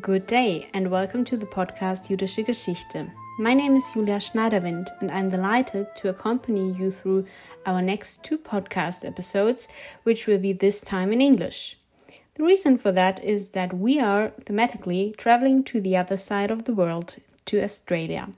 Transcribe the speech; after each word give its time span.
Good 0.00 0.26
day 0.26 0.70
and 0.72 0.90
welcome 0.90 1.22
to 1.26 1.36
the 1.36 1.44
podcast 1.44 2.08
Jüdische 2.08 2.46
Geschichte. 2.46 3.12
My 3.38 3.52
name 3.52 3.76
is 3.76 3.92
Julia 3.92 4.16
Schneiderwind 4.16 4.88
and 5.02 5.10
I'm 5.10 5.28
delighted 5.28 5.86
to 5.96 6.08
accompany 6.08 6.72
you 6.72 6.90
through 6.90 7.26
our 7.66 7.82
next 7.82 8.24
two 8.24 8.38
podcast 8.38 9.04
episodes, 9.04 9.68
which 10.04 10.26
will 10.26 10.38
be 10.38 10.54
this 10.54 10.80
time 10.80 11.12
in 11.12 11.20
English. 11.20 11.76
The 12.36 12.42
reason 12.42 12.78
for 12.78 12.90
that 12.92 13.22
is 13.22 13.50
that 13.50 13.76
we 13.76 14.00
are 14.00 14.30
thematically 14.46 15.14
traveling 15.14 15.62
to 15.64 15.78
the 15.78 15.98
other 15.98 16.16
side 16.16 16.50
of 16.50 16.64
the 16.64 16.72
world, 16.72 17.16
to 17.44 17.62
Australia. 17.62 18.30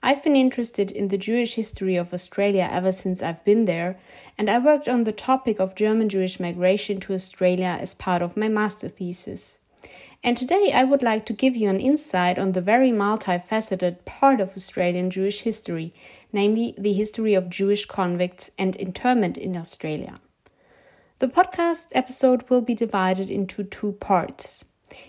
I've 0.00 0.22
been 0.22 0.36
interested 0.36 0.92
in 0.92 1.08
the 1.08 1.18
Jewish 1.18 1.54
history 1.54 1.96
of 1.96 2.14
Australia 2.14 2.68
ever 2.70 2.92
since 2.92 3.20
I've 3.20 3.44
been 3.44 3.64
there, 3.64 3.98
and 4.38 4.48
I 4.48 4.60
worked 4.60 4.86
on 4.86 5.02
the 5.02 5.10
topic 5.10 5.58
of 5.58 5.74
German 5.74 6.08
Jewish 6.08 6.38
migration 6.38 7.00
to 7.00 7.14
Australia 7.14 7.76
as 7.80 7.94
part 7.94 8.22
of 8.22 8.36
my 8.36 8.46
master 8.46 8.88
thesis. 8.88 9.58
And 10.24 10.36
today 10.36 10.72
I 10.74 10.84
would 10.84 11.02
like 11.02 11.26
to 11.26 11.32
give 11.32 11.54
you 11.54 11.68
an 11.70 11.80
insight 11.80 12.38
on 12.38 12.52
the 12.52 12.60
very 12.60 12.90
multifaceted 12.90 14.04
part 14.04 14.40
of 14.40 14.56
Australian 14.56 15.10
Jewish 15.10 15.42
history, 15.42 15.94
namely 16.32 16.74
the 16.76 16.92
history 16.92 17.34
of 17.34 17.48
Jewish 17.48 17.86
convicts 17.86 18.50
and 18.58 18.74
internment 18.76 19.38
in 19.38 19.56
Australia. 19.56 20.16
The 21.20 21.28
podcast 21.28 21.86
episode 21.92 22.48
will 22.48 22.60
be 22.60 22.74
divided 22.74 23.30
into 23.30 23.62
two 23.62 23.92
parts. 23.92 24.64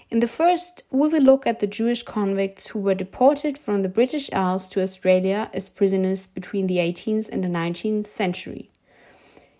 In 0.09 0.19
the 0.19 0.27
first, 0.27 0.83
we 0.91 1.07
will 1.07 1.21
look 1.21 1.47
at 1.47 1.59
the 1.59 1.67
Jewish 1.67 2.03
convicts 2.03 2.67
who 2.67 2.79
were 2.79 2.95
deported 2.95 3.57
from 3.57 3.81
the 3.81 3.89
British 3.89 4.29
Isles 4.33 4.69
to 4.69 4.81
Australia 4.81 5.49
as 5.53 5.69
prisoners 5.69 6.27
between 6.27 6.67
the 6.67 6.77
18th 6.77 7.29
and 7.29 7.43
the 7.43 7.47
19th 7.47 8.05
century. 8.05 8.69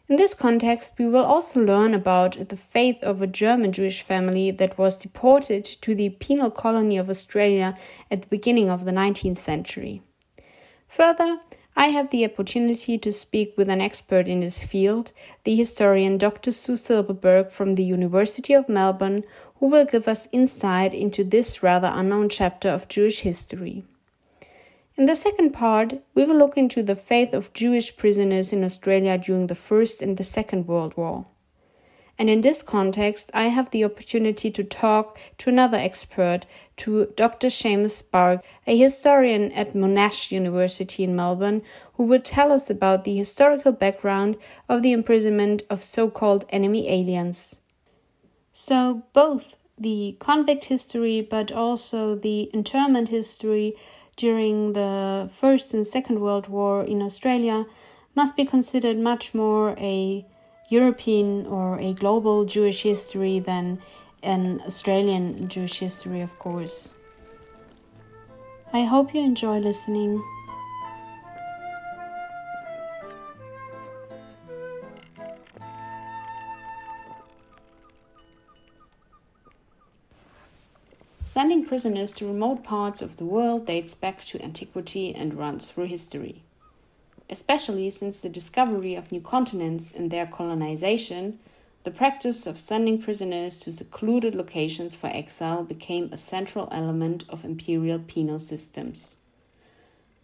In 0.09 0.15
this 0.15 0.33
context, 0.33 0.93
we 0.97 1.07
will 1.07 1.23
also 1.23 1.63
learn 1.63 1.93
about 1.93 2.49
the 2.49 2.57
fate 2.57 2.97
of 3.03 3.21
a 3.21 3.27
German 3.27 3.71
Jewish 3.71 4.01
family 4.01 4.49
that 4.49 4.75
was 4.75 4.97
deported 4.97 5.63
to 5.63 5.93
the 5.93 6.09
penal 6.09 6.49
colony 6.49 6.97
of 6.97 7.11
Australia 7.11 7.77
at 8.09 8.23
the 8.23 8.27
beginning 8.27 8.71
of 8.71 8.85
the 8.85 8.91
19th 8.91 9.37
century. 9.37 10.01
Further, 10.87 11.41
I 11.75 11.89
have 11.89 12.09
the 12.09 12.25
opportunity 12.25 12.97
to 12.97 13.11
speak 13.13 13.53
with 13.55 13.69
an 13.69 13.81
expert 13.81 14.27
in 14.27 14.39
this 14.39 14.63
field, 14.63 15.13
the 15.43 15.55
historian 15.55 16.17
Dr. 16.17 16.51
Sue 16.53 16.75
Silberberg 16.75 17.51
from 17.51 17.75
the 17.75 17.85
University 17.85 18.55
of 18.55 18.67
Melbourne, 18.67 19.23
who 19.59 19.67
will 19.67 19.85
give 19.85 20.07
us 20.07 20.27
insight 20.31 20.95
into 20.95 21.23
this 21.23 21.61
rather 21.61 21.91
unknown 21.93 22.29
chapter 22.29 22.69
of 22.69 22.87
Jewish 22.87 23.19
history. 23.19 23.83
In 24.99 25.05
the 25.05 25.15
second 25.15 25.51
part, 25.51 25.93
we 26.13 26.25
will 26.25 26.35
look 26.35 26.57
into 26.57 26.83
the 26.83 26.93
fate 26.93 27.33
of 27.33 27.53
Jewish 27.53 27.95
prisoners 27.95 28.51
in 28.51 28.65
Australia 28.65 29.17
during 29.17 29.47
the 29.47 29.55
First 29.55 30.01
and 30.01 30.17
the 30.17 30.25
Second 30.25 30.67
World 30.67 30.97
War. 30.97 31.25
And 32.17 32.29
in 32.29 32.41
this 32.41 32.61
context, 32.61 33.31
I 33.33 33.45
have 33.45 33.69
the 33.69 33.85
opportunity 33.85 34.51
to 34.51 34.61
talk 34.61 35.17
to 35.37 35.49
another 35.49 35.77
expert, 35.77 36.45
to 36.75 37.13
Dr. 37.15 37.47
Seumas 37.49 37.95
Spark, 37.95 38.43
a 38.67 38.77
historian 38.77 39.53
at 39.53 39.73
Monash 39.73 40.33
University 40.33 41.05
in 41.05 41.15
Melbourne, 41.15 41.61
who 41.93 42.03
will 42.03 42.19
tell 42.19 42.51
us 42.51 42.69
about 42.69 43.05
the 43.05 43.15
historical 43.15 43.71
background 43.71 44.35
of 44.67 44.81
the 44.81 44.91
imprisonment 44.91 45.61
of 45.69 45.81
so 45.81 46.09
called 46.09 46.43
enemy 46.49 46.89
aliens. 46.89 47.61
So, 48.51 49.03
both 49.13 49.55
the 49.77 50.17
convict 50.19 50.65
history 50.65 51.21
but 51.21 51.53
also 51.53 52.15
the 52.15 52.49
internment 52.53 53.07
history 53.07 53.77
during 54.19 54.73
the 54.73 55.29
First 55.33 55.73
and 55.73 55.87
Second 55.87 56.19
World 56.19 56.49
War 56.49 56.83
in 56.83 57.01
Australia 57.01 57.65
must 58.15 58.35
be 58.35 58.43
considered 58.43 58.97
much 58.97 59.33
more 59.33 59.75
a 59.79 60.25
European 60.67 61.45
or 61.45 61.79
a 61.79 61.93
global 61.93 62.43
Jewish 62.43 62.83
history 62.83 63.39
than 63.39 63.79
an 64.21 64.61
Australian 64.67 65.47
Jewish 65.47 65.79
history, 65.79 66.19
of 66.19 66.37
course. 66.37 66.93
I 68.73 68.83
hope 68.83 69.15
you 69.15 69.21
enjoy 69.21 69.59
listening. 69.59 70.21
Sending 81.31 81.63
prisoners 81.63 82.11
to 82.13 82.25
remote 82.25 82.63
parts 82.63 83.03
of 83.03 83.17
the 83.17 83.23
world 83.23 83.67
dates 83.67 83.93
back 83.93 84.25
to 84.25 84.41
antiquity 84.41 85.13
and 85.13 85.35
runs 85.35 85.67
through 85.67 85.85
history. 85.85 86.41
Especially 87.29 87.91
since 87.91 88.19
the 88.19 88.29
discovery 88.29 88.95
of 88.95 89.11
new 89.11 89.21
continents 89.21 89.91
and 89.91 90.09
their 90.09 90.25
colonization, 90.25 91.37
the 91.83 91.91
practice 91.91 92.47
of 92.47 92.57
sending 92.57 92.99
prisoners 92.99 93.57
to 93.57 93.71
secluded 93.71 94.33
locations 94.33 94.95
for 94.95 95.05
exile 95.05 95.63
became 95.63 96.09
a 96.11 96.17
central 96.17 96.67
element 96.71 97.25
of 97.29 97.45
imperial 97.45 97.99
penal 97.99 98.39
systems. 98.39 99.17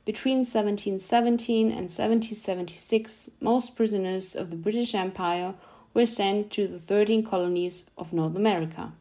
Between 0.05 0.37
1717 0.37 1.67
and 1.67 1.87
1776, 1.87 3.29
most 3.39 3.75
prisoners 3.75 4.35
of 4.35 4.49
the 4.49 4.57
British 4.57 4.95
Empire 4.95 5.53
were 5.93 6.07
sent 6.07 6.49
to 6.53 6.67
the 6.67 6.79
13 6.79 7.23
colonies 7.23 7.85
of 7.95 8.11
North 8.11 8.35
America. 8.35 8.93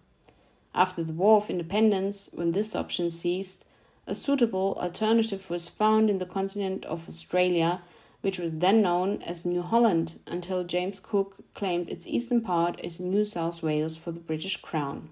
After 0.74 1.04
the 1.04 1.12
War 1.12 1.36
of 1.36 1.50
Independence, 1.50 2.28
when 2.32 2.52
this 2.52 2.74
option 2.74 3.08
ceased, 3.08 3.64
a 4.06 4.14
suitable 4.14 4.76
alternative 4.80 5.48
was 5.48 5.68
found 5.68 6.10
in 6.10 6.18
the 6.18 6.26
continent 6.26 6.84
of 6.86 7.08
Australia, 7.08 7.82
which 8.22 8.38
was 8.38 8.54
then 8.54 8.82
known 8.82 9.22
as 9.22 9.44
New 9.44 9.62
Holland 9.62 10.18
until 10.26 10.64
James 10.64 10.98
Cook 10.98 11.36
claimed 11.54 11.88
its 11.88 12.06
eastern 12.06 12.40
part 12.40 12.80
as 12.80 12.98
New 12.98 13.24
South 13.24 13.62
Wales 13.62 13.96
for 13.96 14.10
the 14.10 14.20
British 14.20 14.56
Crown. 14.56 15.10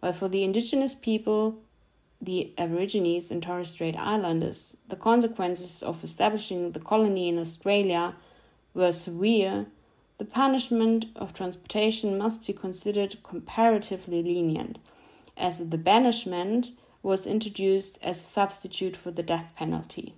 While 0.00 0.12
for 0.12 0.28
the 0.28 0.44
indigenous 0.44 0.94
people, 0.94 1.58
the 2.20 2.52
Aborigines 2.56 3.30
and 3.30 3.42
Torres 3.42 3.70
Strait 3.70 3.96
Islanders, 3.96 4.76
the 4.88 4.96
consequences 4.96 5.82
of 5.82 6.04
establishing 6.04 6.72
the 6.72 6.80
colony 6.80 7.28
in 7.28 7.38
Australia 7.38 8.14
were 8.74 8.92
severe 8.92 9.66
the 10.18 10.24
punishment 10.24 11.06
of 11.14 11.32
transportation 11.32 12.18
must 12.18 12.44
be 12.44 12.52
considered 12.52 13.22
comparatively 13.22 14.22
lenient, 14.22 14.78
as 15.36 15.70
the 15.70 15.78
banishment 15.78 16.72
was 17.02 17.26
introduced 17.26 17.98
as 18.02 18.18
a 18.18 18.20
substitute 18.20 18.96
for 18.96 19.12
the 19.12 19.22
death 19.22 19.52
penalty. 19.56 20.14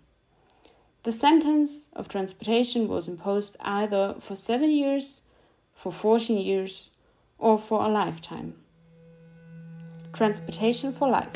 The 1.03 1.13
sentence 1.13 1.91
of 1.93 2.09
transportation 2.09 2.89
was 2.89 3.09
imposed 3.09 3.57
either 3.61 4.17
for 4.21 4.37
seven 4.37 4.71
years, 4.71 5.23
for 5.73 5.93
14 5.93 6.39
years, 6.39 6.91
or 7.39 7.59
for 7.59 7.85
a 7.85 7.89
lifetime. 7.89 8.55
Transportation 10.13 10.93
for 10.93 11.09
life. 11.09 11.29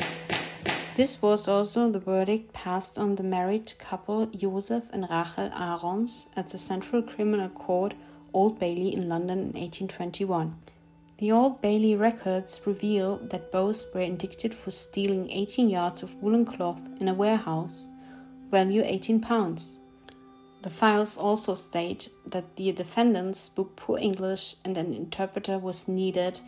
This 0.96 1.20
was 1.20 1.48
also 1.48 1.90
the 1.90 1.98
verdict 1.98 2.52
passed 2.52 2.98
on 2.98 3.16
the 3.16 3.22
married 3.22 3.74
couple 3.78 4.26
Josef 4.26 4.84
and 4.92 5.02
Rachel 5.10 5.50
Aarons 5.52 6.28
at 6.36 6.50
the 6.50 6.58
Central 6.58 7.02
Criminal 7.02 7.48
Court 7.48 7.94
Old 8.34 8.58
Bailey 8.58 8.92
in 8.92 9.08
London 9.08 9.38
in 9.38 9.60
1821. 9.60 10.60
The 11.18 11.30
Old 11.30 11.60
Bailey 11.60 11.94
records 11.94 12.60
reveal 12.66 13.18
that 13.30 13.52
both 13.52 13.86
were 13.94 14.00
indicted 14.00 14.52
for 14.52 14.72
stealing 14.72 15.30
18 15.30 15.70
yards 15.70 16.02
of 16.02 16.20
woolen 16.20 16.44
cloth 16.44 16.80
in 17.00 17.06
a 17.06 17.14
warehouse, 17.14 17.88
value 18.50 18.82
18 18.84 19.20
pounds. 19.20 19.78
The 20.62 20.70
files 20.70 21.16
also 21.16 21.54
state 21.54 22.08
that 22.26 22.56
the 22.56 22.72
defendants 22.72 23.38
spoke 23.38 23.76
poor 23.76 23.98
English 23.98 24.56
and 24.64 24.76
an 24.76 24.92
interpreter 24.92 25.58
was 25.58 25.86
needed 25.86 26.40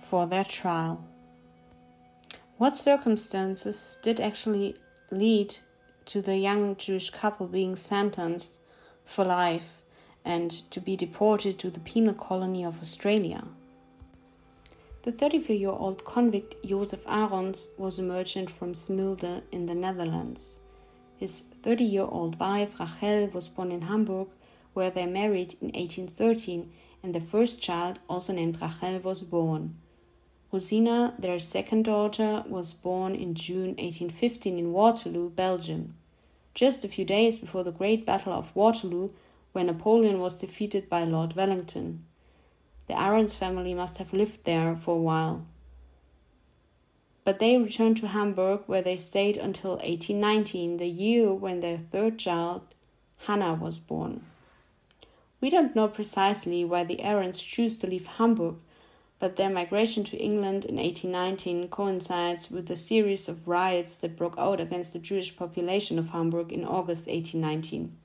for 0.00 0.26
their 0.26 0.44
trial. 0.44 1.02
What 2.58 2.76
circumstances 2.76 3.98
did 4.02 4.20
actually 4.20 4.76
lead 5.10 5.56
to 6.06 6.20
the 6.20 6.36
young 6.36 6.76
Jewish 6.76 7.08
couple 7.08 7.46
being 7.46 7.76
sentenced 7.76 8.60
for 9.06 9.24
life 9.24 9.79
and 10.24 10.50
to 10.70 10.80
be 10.80 10.96
deported 10.96 11.58
to 11.58 11.70
the 11.70 11.80
penal 11.80 12.14
colony 12.14 12.64
of 12.64 12.80
Australia. 12.80 13.44
The 15.02 15.12
34 15.12 15.56
year 15.56 15.70
old 15.70 16.04
convict 16.04 16.62
Josef 16.64 17.00
Aarons 17.06 17.68
was 17.78 17.98
a 17.98 18.02
merchant 18.02 18.50
from 18.50 18.74
Smilde 18.74 19.42
in 19.50 19.66
the 19.66 19.74
Netherlands. 19.74 20.60
His 21.16 21.44
30 21.62 21.84
year 21.84 22.06
old 22.08 22.38
wife 22.38 22.78
Rachel 22.78 23.30
was 23.32 23.48
born 23.48 23.72
in 23.72 23.82
Hamburg, 23.82 24.28
where 24.74 24.90
they 24.90 25.06
married 25.06 25.54
in 25.60 25.68
1813, 25.68 26.70
and 27.02 27.14
their 27.14 27.22
first 27.22 27.62
child, 27.62 27.98
also 28.08 28.32
named 28.32 28.60
Rachel, 28.60 29.00
was 29.00 29.22
born. 29.22 29.76
Rosina, 30.52 31.14
their 31.18 31.38
second 31.38 31.84
daughter, 31.84 32.44
was 32.48 32.72
born 32.72 33.14
in 33.14 33.34
June 33.34 33.76
1815 33.78 34.58
in 34.58 34.72
Waterloo, 34.72 35.30
Belgium. 35.30 35.88
Just 36.54 36.84
a 36.84 36.88
few 36.88 37.04
days 37.04 37.38
before 37.38 37.64
the 37.64 37.72
Great 37.72 38.04
Battle 38.04 38.32
of 38.32 38.54
Waterloo, 38.54 39.10
where 39.52 39.64
Napoleon 39.64 40.20
was 40.20 40.36
defeated 40.36 40.88
by 40.88 41.04
Lord 41.04 41.34
Wellington. 41.34 42.04
The 42.86 43.00
Aarons 43.00 43.36
family 43.36 43.74
must 43.74 43.98
have 43.98 44.12
lived 44.12 44.44
there 44.44 44.76
for 44.76 44.96
a 44.96 45.00
while. 45.00 45.46
But 47.24 47.38
they 47.38 47.56
returned 47.56 47.98
to 47.98 48.08
Hamburg, 48.08 48.62
where 48.66 48.82
they 48.82 48.96
stayed 48.96 49.36
until 49.36 49.72
1819, 49.72 50.78
the 50.78 50.88
year 50.88 51.32
when 51.32 51.60
their 51.60 51.78
third 51.78 52.18
child, 52.18 52.62
Hannah, 53.26 53.54
was 53.54 53.78
born. 53.78 54.22
We 55.40 55.50
don't 55.50 55.76
know 55.76 55.88
precisely 55.88 56.64
why 56.64 56.84
the 56.84 57.02
Aarons 57.02 57.40
chose 57.40 57.76
to 57.76 57.86
leave 57.86 58.06
Hamburg, 58.06 58.56
but 59.18 59.36
their 59.36 59.50
migration 59.50 60.02
to 60.04 60.16
England 60.16 60.64
in 60.64 60.76
1819 60.76 61.68
coincides 61.68 62.50
with 62.50 62.70
a 62.70 62.76
series 62.76 63.28
of 63.28 63.46
riots 63.46 63.96
that 63.98 64.16
broke 64.16 64.38
out 64.38 64.60
against 64.60 64.92
the 64.92 64.98
Jewish 64.98 65.36
population 65.36 65.98
of 65.98 66.10
Hamburg 66.10 66.52
in 66.52 66.64
August 66.64 67.06
1819. 67.06 67.96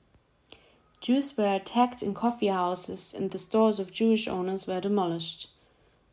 Jews 1.06 1.36
were 1.36 1.54
attacked 1.54 2.02
in 2.02 2.14
coffee 2.14 2.48
houses 2.48 3.14
and 3.14 3.30
the 3.30 3.38
stores 3.38 3.78
of 3.78 3.92
Jewish 3.92 4.26
owners 4.26 4.66
were 4.66 4.80
demolished. 4.80 5.46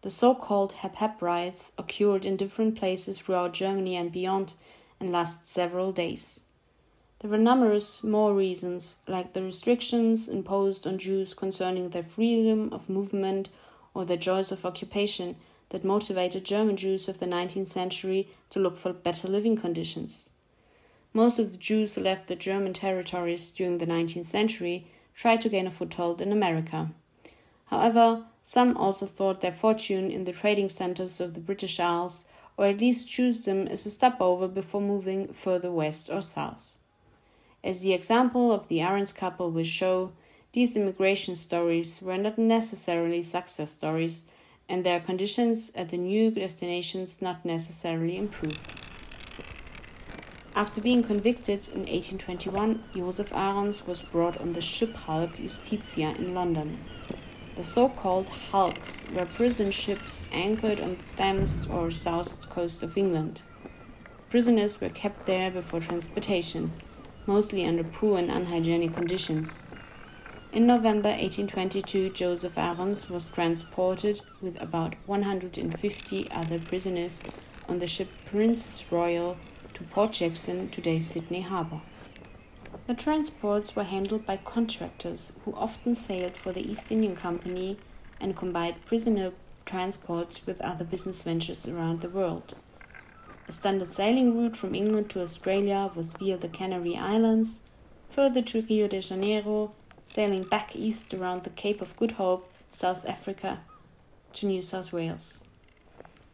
The 0.03 0.11
so 0.11 0.35
called 0.35 0.73
Hep 0.73 1.19
riots 1.19 1.71
occurred 1.79 2.25
in 2.25 2.37
different 2.37 2.75
places 2.77 3.17
throughout 3.17 3.53
Germany 3.53 3.95
and 3.95 4.11
beyond 4.11 4.53
and 4.99 5.11
lasted 5.11 5.47
several 5.47 5.91
days. 5.91 6.41
There 7.17 7.31
were 7.31 7.39
numerous 7.39 8.03
more 8.03 8.35
reasons, 8.35 8.97
like 9.07 9.33
the 9.33 9.41
restrictions 9.41 10.29
imposed 10.29 10.85
on 10.85 10.99
Jews 10.99 11.33
concerning 11.33 11.89
their 11.89 12.03
freedom 12.03 12.71
of 12.71 12.87
movement 12.87 13.49
or 13.95 14.05
their 14.05 14.15
joys 14.15 14.51
of 14.51 14.63
occupation, 14.63 15.37
that 15.69 15.83
motivated 15.83 16.43
German 16.43 16.77
Jews 16.77 17.09
of 17.09 17.17
the 17.17 17.25
19th 17.25 17.65
century 17.65 18.27
to 18.51 18.59
look 18.59 18.77
for 18.77 18.93
better 18.93 19.27
living 19.27 19.57
conditions. 19.57 20.33
Most 21.15 21.37
of 21.37 21.51
the 21.51 21.57
Jews 21.57 21.93
who 21.93 22.01
left 22.01 22.27
the 22.27 22.35
German 22.35 22.73
territories 22.73 23.51
during 23.51 23.77
the 23.77 23.85
19th 23.85 24.25
century 24.25 24.87
tried 25.13 25.41
to 25.41 25.49
gain 25.49 25.67
a 25.67 25.71
foothold 25.71 26.19
in 26.19 26.31
America. 26.31 26.89
However, 27.65 28.23
some 28.41 28.75
also 28.75 29.05
thought 29.05 29.41
their 29.41 29.51
fortune 29.51 30.09
in 30.09 30.23
the 30.23 30.31
trading 30.31 30.69
centers 30.69 31.21
of 31.21 31.35
the 31.35 31.39
British 31.39 31.79
Isles, 31.79 32.25
or 32.57 32.65
at 32.65 32.81
least 32.81 33.07
chose 33.07 33.45
them 33.45 33.67
as 33.67 33.85
a 33.85 33.91
stopover 33.91 34.47
before 34.47 34.81
moving 34.81 35.31
further 35.33 35.71
west 35.71 36.09
or 36.09 36.23
south. 36.23 36.77
As 37.63 37.81
the 37.81 37.93
example 37.93 38.51
of 38.51 38.67
the 38.67 38.81
Ahrens 38.81 39.13
couple 39.13 39.51
will 39.51 39.63
show, 39.63 40.13
these 40.51 40.75
immigration 40.75 41.35
stories 41.35 42.01
were 42.01 42.17
not 42.17 42.39
necessarily 42.39 43.21
success 43.21 43.71
stories, 43.71 44.23
and 44.67 44.83
their 44.83 44.99
conditions 44.99 45.71
at 45.75 45.89
the 45.89 45.97
new 45.97 46.31
destinations 46.31 47.21
not 47.21 47.45
necessarily 47.45 48.17
improved. 48.17 48.59
After 50.55 50.81
being 50.81 51.03
convicted 51.03 51.67
in 51.67 51.81
1821, 51.81 52.83
Josef 52.95 53.31
Ahrens 53.33 53.87
was 53.87 54.03
brought 54.03 54.39
on 54.39 54.53
the 54.53 54.61
ship 54.61 54.95
hulk 54.95 55.37
Justitia 55.37 56.17
in 56.17 56.33
London. 56.33 56.79
The 57.55 57.63
so 57.63 57.89
called 57.89 58.29
hulks 58.29 59.07
were 59.09 59.25
prison 59.25 59.71
ships 59.71 60.27
anchored 60.31 60.79
on 60.79 60.97
the 60.97 61.03
Thames 61.15 61.67
or 61.67 61.91
south 61.91 62.49
coast 62.49 62.83
of 62.83 62.97
England. 62.97 63.41
Prisoners 64.29 64.79
were 64.79 64.89
kept 64.89 65.25
there 65.25 65.51
before 65.51 65.79
transportation 65.79 66.71
mostly 67.25 67.65
under 67.65 67.83
poor 67.83 68.19
and 68.19 68.29
unhygienic 68.29 68.93
conditions. 68.93 69.65
In 70.51 70.67
November 70.67 71.09
1822, 71.09 72.11
Joseph 72.11 72.57
Ahrens 72.57 73.09
was 73.09 73.27
transported 73.29 74.21
with 74.41 74.61
about 74.61 74.95
150 75.05 76.31
other 76.31 76.59
prisoners 76.59 77.23
on 77.67 77.79
the 77.79 77.87
ship 77.87 78.09
Princess 78.25 78.83
Royal 78.91 79.37
to 79.73 79.83
Port 79.85 80.11
Jackson, 80.11 80.69
today's 80.69 81.07
Sydney 81.07 81.41
Harbour. 81.41 81.81
The 82.85 82.93
transports 82.93 83.75
were 83.75 83.85
handled 83.85 84.23
by 84.23 84.37
contractors 84.37 85.31
who 85.45 85.53
often 85.55 85.95
sailed 85.95 86.37
for 86.37 86.51
the 86.51 86.69
East 86.69 86.91
Indian 86.91 87.15
Company 87.15 87.77
and 88.19 88.35
combined 88.35 88.85
prisoner 88.85 89.31
transports 89.65 90.45
with 90.45 90.61
other 90.61 90.85
business 90.85 91.23
ventures 91.23 91.67
around 91.67 92.01
the 92.01 92.09
world. 92.09 92.55
A 93.47 93.51
standard 93.51 93.93
sailing 93.93 94.37
route 94.37 94.55
from 94.55 94.75
England 94.75 95.09
to 95.11 95.21
Australia 95.21 95.91
was 95.95 96.13
via 96.13 96.37
the 96.37 96.49
Canary 96.49 96.95
Islands, 96.95 97.63
further 98.11 98.43
to 98.43 98.61
Rio 98.61 98.87
de 98.87 99.01
Janeiro, 99.01 99.71
sailing 100.05 100.43
back 100.43 100.75
east 100.75 101.15
around 101.15 101.45
the 101.45 101.49
Cape 101.49 101.81
of 101.81 101.97
Good 101.97 102.11
Hope, 102.11 102.47
South 102.69 103.07
Africa, 103.07 103.61
to 104.33 104.45
New 104.45 104.61
South 104.61 104.93
Wales. 104.93 105.39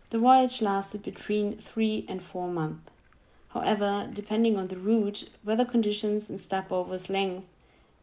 The 0.09 0.19
voyage 0.19 0.61
lasted 0.61 1.03
between 1.03 1.57
three 1.57 2.05
and 2.09 2.21
four 2.21 2.49
months. 2.49 2.89
However, 3.49 4.07
depending 4.13 4.57
on 4.57 4.67
the 4.67 4.77
route, 4.77 5.29
weather 5.43 5.65
conditions, 5.65 6.29
and 6.29 6.39
stopover's 6.39 7.09
length, 7.09 7.47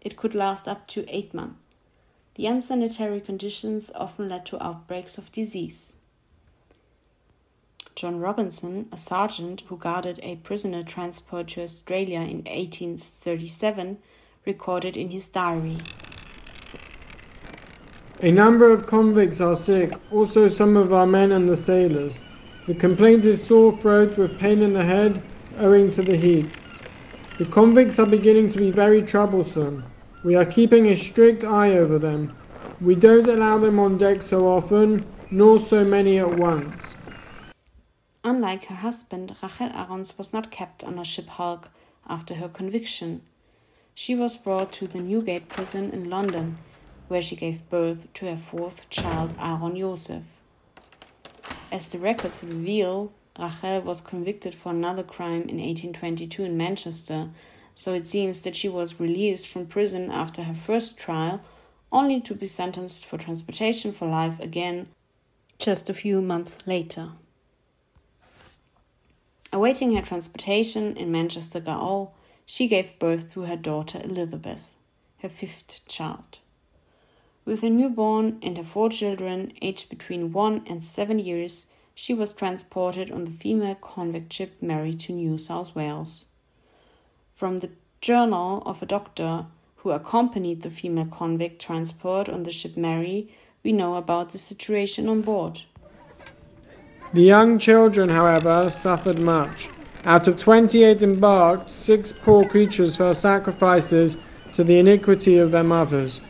it 0.01 0.17
could 0.17 0.35
last 0.35 0.67
up 0.67 0.89
to 0.89 1.05
eight 1.09 1.33
months. 1.33 1.59
The 2.35 2.47
unsanitary 2.47 3.21
conditions 3.21 3.91
often 3.95 4.29
led 4.29 4.45
to 4.47 4.63
outbreaks 4.63 5.17
of 5.19 5.33
disease. 5.33 5.97
John 7.95 8.21
Robinson, 8.21 8.89
a 8.93 8.97
sergeant 8.97 9.63
who 9.69 9.79
guarded 9.79 10.21
a 10.23 10.37
prisoner 10.37 10.83
transport 10.83 11.49
to 11.49 11.63
Australia 11.63 12.21
in 12.21 12.45
1837, 12.45 13.99
recorded 14.45 14.97
in 14.99 15.09
his 15.09 15.29
diary. 15.29 15.79
A 18.21 18.31
number 18.31 18.71
of 18.71 18.87
convicts 18.87 19.41
are 19.41 19.57
sick, 19.57 19.95
also 20.11 20.49
some 20.49 20.77
of 20.77 20.93
our 20.93 21.07
men 21.07 21.33
and 21.33 21.49
the 21.49 21.57
sailors. 21.57 22.21
The 22.67 22.75
complaint 22.75 23.25
is 23.25 23.43
sore 23.43 23.73
throat 23.73 24.19
with 24.19 24.39
pain 24.39 24.61
in 24.61 24.75
the 24.75 24.85
head 24.85 25.23
owing 25.59 25.91
to 25.93 26.03
the 26.03 26.17
heat. 26.17 26.51
The 27.39 27.47
convicts 27.47 27.99
are 27.99 28.07
beginning 28.07 28.49
to 28.51 28.59
be 28.59 28.71
very 28.71 29.03
troublesome. 29.03 29.85
We 30.25 30.35
are 30.35 30.45
keeping 30.45 30.87
a 30.87 30.97
strict 30.97 31.45
eye 31.45 31.73
over 31.77 31.99
them. 31.99 32.37
We 32.81 32.95
don't 32.95 33.29
allow 33.29 33.59
them 33.59 33.79
on 33.79 33.99
deck 33.99 34.23
so 34.23 34.49
often, 34.49 35.07
nor 35.31 35.59
so 35.59 35.85
many 35.85 36.19
at 36.19 36.39
once. 36.39 36.97
Unlike 38.25 38.65
her 38.65 38.75
husband, 38.77 39.37
Rachel 39.43 39.71
Ahrens 39.73 40.19
was 40.19 40.33
not 40.33 40.51
kept 40.51 40.83
on 40.83 40.99
a 40.99 41.05
ship 41.05 41.29
hulk 41.29 41.69
after 42.09 42.35
her 42.35 42.49
conviction. 42.49 43.23
She 43.95 44.15
was 44.15 44.37
brought 44.37 44.73
to 44.73 44.87
the 44.87 44.99
Newgate 44.99 45.49
prison 45.49 45.91
in 45.91 46.11
London, 46.11 46.59
where 47.09 47.23
she 47.23 47.37
gave 47.37 47.69
birth 47.71 48.13
to 48.15 48.27
her 48.27 48.37
fourth 48.37 48.91
child, 48.91 49.35
Aaron 49.41 49.77
Joseph. 49.77 50.25
As 51.71 51.91
the 51.93 51.99
records 51.99 52.43
reveal, 52.43 53.13
Rachel 53.39 53.83
was 53.83 54.01
convicted 54.01 54.55
for 54.55 54.71
another 54.71 55.03
crime 55.03 55.43
in 55.43 55.59
1822 55.59 56.45
in 56.45 56.57
Manchester, 56.57 57.31
so 57.75 57.93
it 57.93 58.07
seems 58.07 58.43
that 58.43 58.57
she 58.57 58.69
was 58.69 59.01
released 59.01 59.47
from 59.47 59.67
prison 59.67 60.11
after 60.11 60.45
her 60.45 60.55
first 60.55 60.97
trial, 60.97 61.43
only 61.93 62.21
to 62.23 62.35
be 62.35 62.47
sentenced 62.47 63.05
for 63.05 63.19
transportation 63.19 63.93
for 63.93 64.09
life 64.09 64.41
again 64.41 64.89
just 65.59 65.89
a 65.89 65.95
few 65.95 66.21
months 66.21 66.59
later. 66.67 67.11
Awaiting 69.53 69.95
her 69.95 70.03
transportation 70.03 70.97
in 70.97 71.13
Manchester 71.13 71.61
Gaol, 71.61 72.15
she 72.45 72.69
gave 72.69 72.99
birth 72.99 73.33
to 73.33 73.43
her 73.43 73.57
daughter 73.57 74.01
Elizabeth, 74.03 74.77
her 75.19 75.29
fifth 75.29 75.81
child. 75.87 76.39
With 77.45 77.63
her 77.63 77.71
newborn 77.71 78.39
and 78.43 78.57
her 78.57 78.65
four 78.65 78.91
children, 78.91 79.53
aged 79.63 79.89
between 79.89 80.33
one 80.33 80.63
and 80.67 80.85
seven 80.85 81.19
years, 81.19 81.67
she 81.99 82.13
was 82.13 82.35
transported 82.35 83.11
on 83.11 83.25
the 83.25 83.31
female 83.31 83.75
convict 83.75 84.31
ship 84.31 84.53
Mary 84.61 84.95
to 84.95 85.15
New 85.15 85.39
South 85.39 85.75
Wales. 85.75 86.27
From 87.33 87.61
the 87.61 87.71
journal 88.03 88.63
of 88.67 88.83
a 88.83 88.87
doctor 88.87 89.47
who 89.77 89.91
accompanied 89.91 90.61
the 90.61 90.69
female 90.69 91.07
convict 91.07 91.61
transport 91.61 92.29
on 92.29 92.43
the 92.43 92.53
ship 92.53 92.77
Mary, 92.77 93.31
we 93.65 93.73
know 93.73 93.95
about 93.95 94.29
the 94.31 94.39
situation 94.39 95.09
on 95.09 95.23
board. 95.23 95.63
The 97.15 97.23
young 97.23 97.59
children, 97.59 98.11
however, 98.11 98.69
suffered 98.69 99.19
much. 99.19 99.71
Out 100.05 100.29
of 100.29 100.39
28 100.39 101.03
embarked, 101.03 101.71
six 101.71 102.13
poor 102.13 102.47
creatures 102.47 102.95
fell 102.95 103.15
sacrifices 103.15 104.19
to 104.53 104.63
the 104.63 104.79
iniquity 104.79 105.39
of 105.39 105.51
their 105.51 105.65
mothers. 105.65 106.21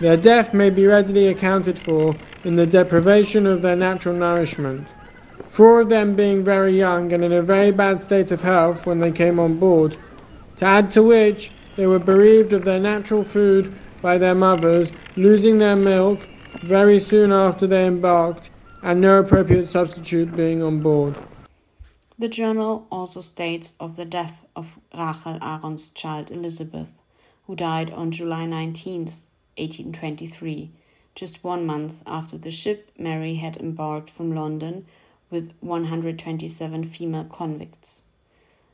Their 0.00 0.18
death 0.18 0.52
may 0.52 0.68
be 0.68 0.84
readily 0.84 1.28
accounted 1.28 1.78
for 1.78 2.14
in 2.44 2.56
the 2.56 2.66
deprivation 2.66 3.46
of 3.46 3.62
their 3.62 3.76
natural 3.76 4.14
nourishment. 4.14 4.86
Four 5.46 5.80
of 5.80 5.88
them 5.88 6.16
being 6.16 6.44
very 6.44 6.76
young 6.76 7.12
and 7.12 7.24
in 7.24 7.32
a 7.32 7.42
very 7.42 7.70
bad 7.70 8.02
state 8.02 8.30
of 8.30 8.40
health 8.40 8.86
when 8.86 8.98
they 8.98 9.12
came 9.12 9.38
on 9.38 9.58
board. 9.58 9.96
To 10.56 10.64
add 10.64 10.90
to 10.92 11.02
which, 11.02 11.50
they 11.76 11.86
were 11.86 11.98
bereaved 11.98 12.52
of 12.52 12.64
their 12.64 12.78
natural 12.78 13.24
food 13.24 13.72
by 14.00 14.18
their 14.18 14.34
mothers, 14.34 14.92
losing 15.16 15.58
their 15.58 15.76
milk 15.76 16.28
very 16.62 17.00
soon 17.00 17.32
after 17.32 17.66
they 17.66 17.86
embarked, 17.86 18.50
and 18.82 19.00
no 19.00 19.18
appropriate 19.18 19.68
substitute 19.68 20.36
being 20.36 20.62
on 20.62 20.80
board. 20.80 21.16
The 22.18 22.28
journal 22.28 22.86
also 22.92 23.20
states 23.20 23.74
of 23.80 23.96
the 23.96 24.04
death 24.04 24.44
of 24.54 24.78
Rachel 24.96 25.38
Ahrens' 25.40 25.90
child 25.90 26.30
Elizabeth, 26.30 26.90
who 27.46 27.56
died 27.56 27.90
on 27.90 28.10
July 28.10 28.46
19, 28.46 29.00
1823, 29.00 30.70
just 31.14 31.42
one 31.42 31.66
month 31.66 32.02
after 32.06 32.38
the 32.38 32.50
ship 32.50 32.90
Mary 32.98 33.36
had 33.36 33.56
embarked 33.56 34.10
from 34.10 34.34
London 34.34 34.86
with 35.34 35.52
127 35.60 36.84
female 36.84 37.24
convicts. 37.24 38.02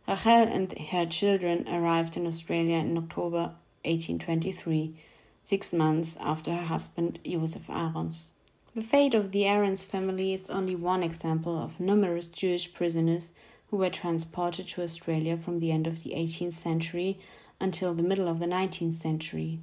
Rachel 0.07 0.43
and 0.43 0.79
her 0.79 1.07
children 1.07 1.67
arrived 1.67 2.19
in 2.19 2.27
Australia 2.27 2.77
in 2.77 2.99
October 2.99 3.55
1823, 3.87 4.95
six 5.43 5.73
months 5.73 6.19
after 6.21 6.55
her 6.55 6.67
husband 6.67 7.19
Joseph 7.25 7.71
Ahrens. 7.71 8.33
The 8.75 8.83
fate 8.83 9.15
of 9.15 9.33
the 9.33 9.47
Ahrens 9.47 9.87
family 9.87 10.35
is 10.35 10.51
only 10.51 10.77
one 10.77 11.03
example 11.03 11.57
of 11.57 11.81
numerous 11.81 12.27
Jewish 12.27 12.75
prisoners 12.75 13.33
who 13.71 13.79
were 13.79 13.89
transported 13.89 14.69
to 14.69 14.83
Australia 14.83 15.39
from 15.39 15.61
the 15.61 15.73
end 15.73 15.87
of 15.87 16.03
the 16.03 16.11
18th 16.11 16.53
century 16.53 17.19
until 17.59 17.95
the 17.95 18.03
middle 18.03 18.29
of 18.29 18.39
the 18.39 18.47
19th 18.47 19.01
century. 19.01 19.61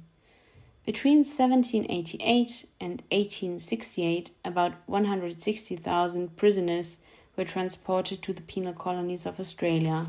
Between 0.88 1.18
1788 1.18 2.64
and 2.80 3.02
1868, 3.10 4.30
about 4.42 4.72
160,000 4.86 6.34
prisoners 6.38 7.00
were 7.36 7.44
transported 7.44 8.22
to 8.22 8.32
the 8.32 8.40
penal 8.40 8.72
colonies 8.72 9.26
of 9.26 9.38
Australia. 9.38 10.06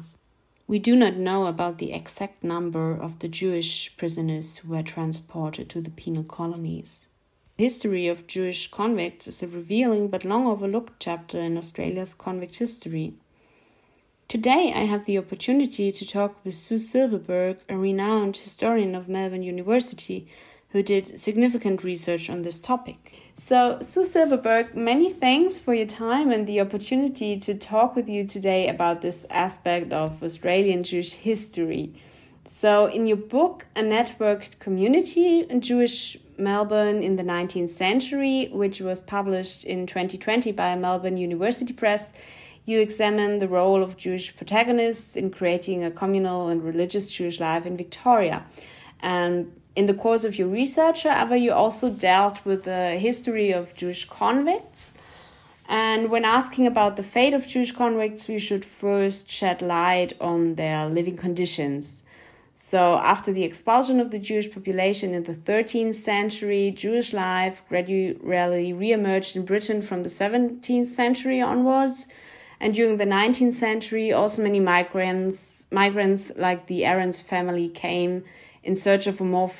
We 0.68 0.80
do 0.80 0.96
not 0.96 1.18
know 1.18 1.48
about 1.48 1.80
the 1.80 1.92
exact 1.92 2.46
number 2.46 2.94
of 2.94 3.20
the 3.20 3.28
Jewish 3.28 3.98
prisoners 3.98 4.56
who 4.56 4.70
were 4.70 4.82
transported 4.82 5.68
to 5.72 5.82
the 5.82 5.90
penal 5.90 6.24
colonies. 6.24 7.10
The 7.58 7.66
history 7.66 8.08
of 8.08 8.26
Jewish 8.26 8.72
convicts 8.72 9.28
is 9.28 9.44
a 9.44 9.50
revealing 9.50 10.08
but 10.08 10.24
long 10.24 10.48
overlooked 10.48 11.02
chapter 11.02 11.40
in 11.40 11.58
Australia's 11.58 12.14
convict 12.14 12.56
history. 12.56 13.16
Today, 14.30 14.72
I 14.74 14.86
have 14.86 15.04
the 15.04 15.18
opportunity 15.18 15.92
to 15.92 16.08
talk 16.08 16.38
with 16.46 16.56
Sue 16.56 16.78
Silberberg, 16.78 17.58
a 17.68 17.76
renowned 17.76 18.38
historian 18.38 18.96
of 18.96 19.10
Melbourne 19.10 19.44
University, 19.44 20.30
who 20.70 20.84
did 20.84 21.20
significant 21.20 21.84
research 21.84 22.30
on 22.30 22.44
this 22.44 22.60
topic. 22.60 23.16
So, 23.36 23.80
Sue 23.82 24.04
Silberberg, 24.04 24.76
many 24.76 25.12
thanks 25.12 25.58
for 25.58 25.74
your 25.74 25.88
time 25.88 26.30
and 26.32 26.46
the 26.46 26.62
opportunity 26.62 27.40
to 27.40 27.56
talk 27.56 27.96
with 27.96 28.10
you 28.10 28.26
today 28.26 28.68
about 28.68 29.02
this 29.02 29.26
aspect 29.30 29.92
of 29.94 30.22
Australian 30.22 30.84
Jewish 30.84 31.14
history. 31.14 31.94
So, 32.60 32.88
in 32.88 33.08
your 33.08 33.18
book, 33.18 33.66
A 33.76 33.82
Networked 33.82 34.60
Community 34.60 35.40
in 35.42 35.62
Jewish 35.62 36.18
Melbourne 36.38 37.02
in 37.02 37.16
the 37.16 37.24
19th 37.24 37.70
Century, 37.70 38.50
which 38.52 38.82
was 38.82 39.02
published 39.02 39.64
in 39.64 39.88
2020 39.88 40.52
by 40.52 40.76
Melbourne 40.76 41.18
University 41.18 41.74
Press, 41.74 42.14
you 42.66 42.80
examine 42.80 43.40
the 43.40 43.48
role 43.48 43.82
of 43.82 43.98
Jewish 43.98 44.36
protagonists 44.36 45.16
in 45.16 45.32
creating 45.32 45.84
a 45.84 45.90
communal 45.90 46.50
and 46.50 46.64
religious 46.64 47.10
Jewish 47.10 47.40
life 47.40 47.66
in 47.66 47.76
Victoria. 47.76 48.46
And 49.00 49.52
in 49.80 49.86
the 49.86 49.94
course 49.94 50.26
of 50.26 50.38
your 50.38 50.50
research, 50.50 51.04
however, 51.04 51.38
you 51.38 51.54
also 51.54 51.90
dealt 51.90 52.44
with 52.44 52.64
the 52.64 52.98
history 53.08 53.54
of 53.54 53.74
Jewish 53.76 54.04
convicts. 54.10 54.92
And 55.70 56.10
when 56.10 56.26
asking 56.26 56.68
about 56.68 56.98
the 56.98 57.10
fate 57.16 57.34
of 57.34 57.48
Jewish 57.48 57.72
convicts, 57.72 58.28
we 58.28 58.40
should 58.40 58.66
first 58.66 59.32
shed 59.32 59.62
light 59.62 60.12
on 60.20 60.56
their 60.56 60.86
living 60.86 61.16
conditions. 61.16 62.04
So, 62.54 62.98
after 62.98 63.32
the 63.32 63.46
expulsion 63.46 64.02
of 64.02 64.12
the 64.12 64.20
Jewish 64.20 64.52
population 64.52 65.14
in 65.14 65.24
the 65.24 65.40
13th 65.50 65.96
century, 65.96 66.72
Jewish 66.72 67.14
life 67.14 67.64
gradually 67.70 68.74
re-emerged 68.74 69.38
in 69.38 69.46
Britain 69.46 69.82
from 69.82 70.04
the 70.04 70.10
17th 70.10 70.88
century 70.88 71.40
onwards. 71.40 72.06
And 72.60 72.74
during 72.74 72.98
the 72.98 73.06
19th 73.06 73.54
century, 73.54 74.12
also 74.12 74.44
many 74.44 74.60
migrants, 74.60 75.68
migrants 75.72 76.34
like 76.36 76.68
the 76.68 76.84
Aarons 76.84 77.22
family, 77.22 77.70
came 77.70 78.26
in 78.63 78.75
search 78.75 79.08
of 79.08 79.20
more 79.22 79.51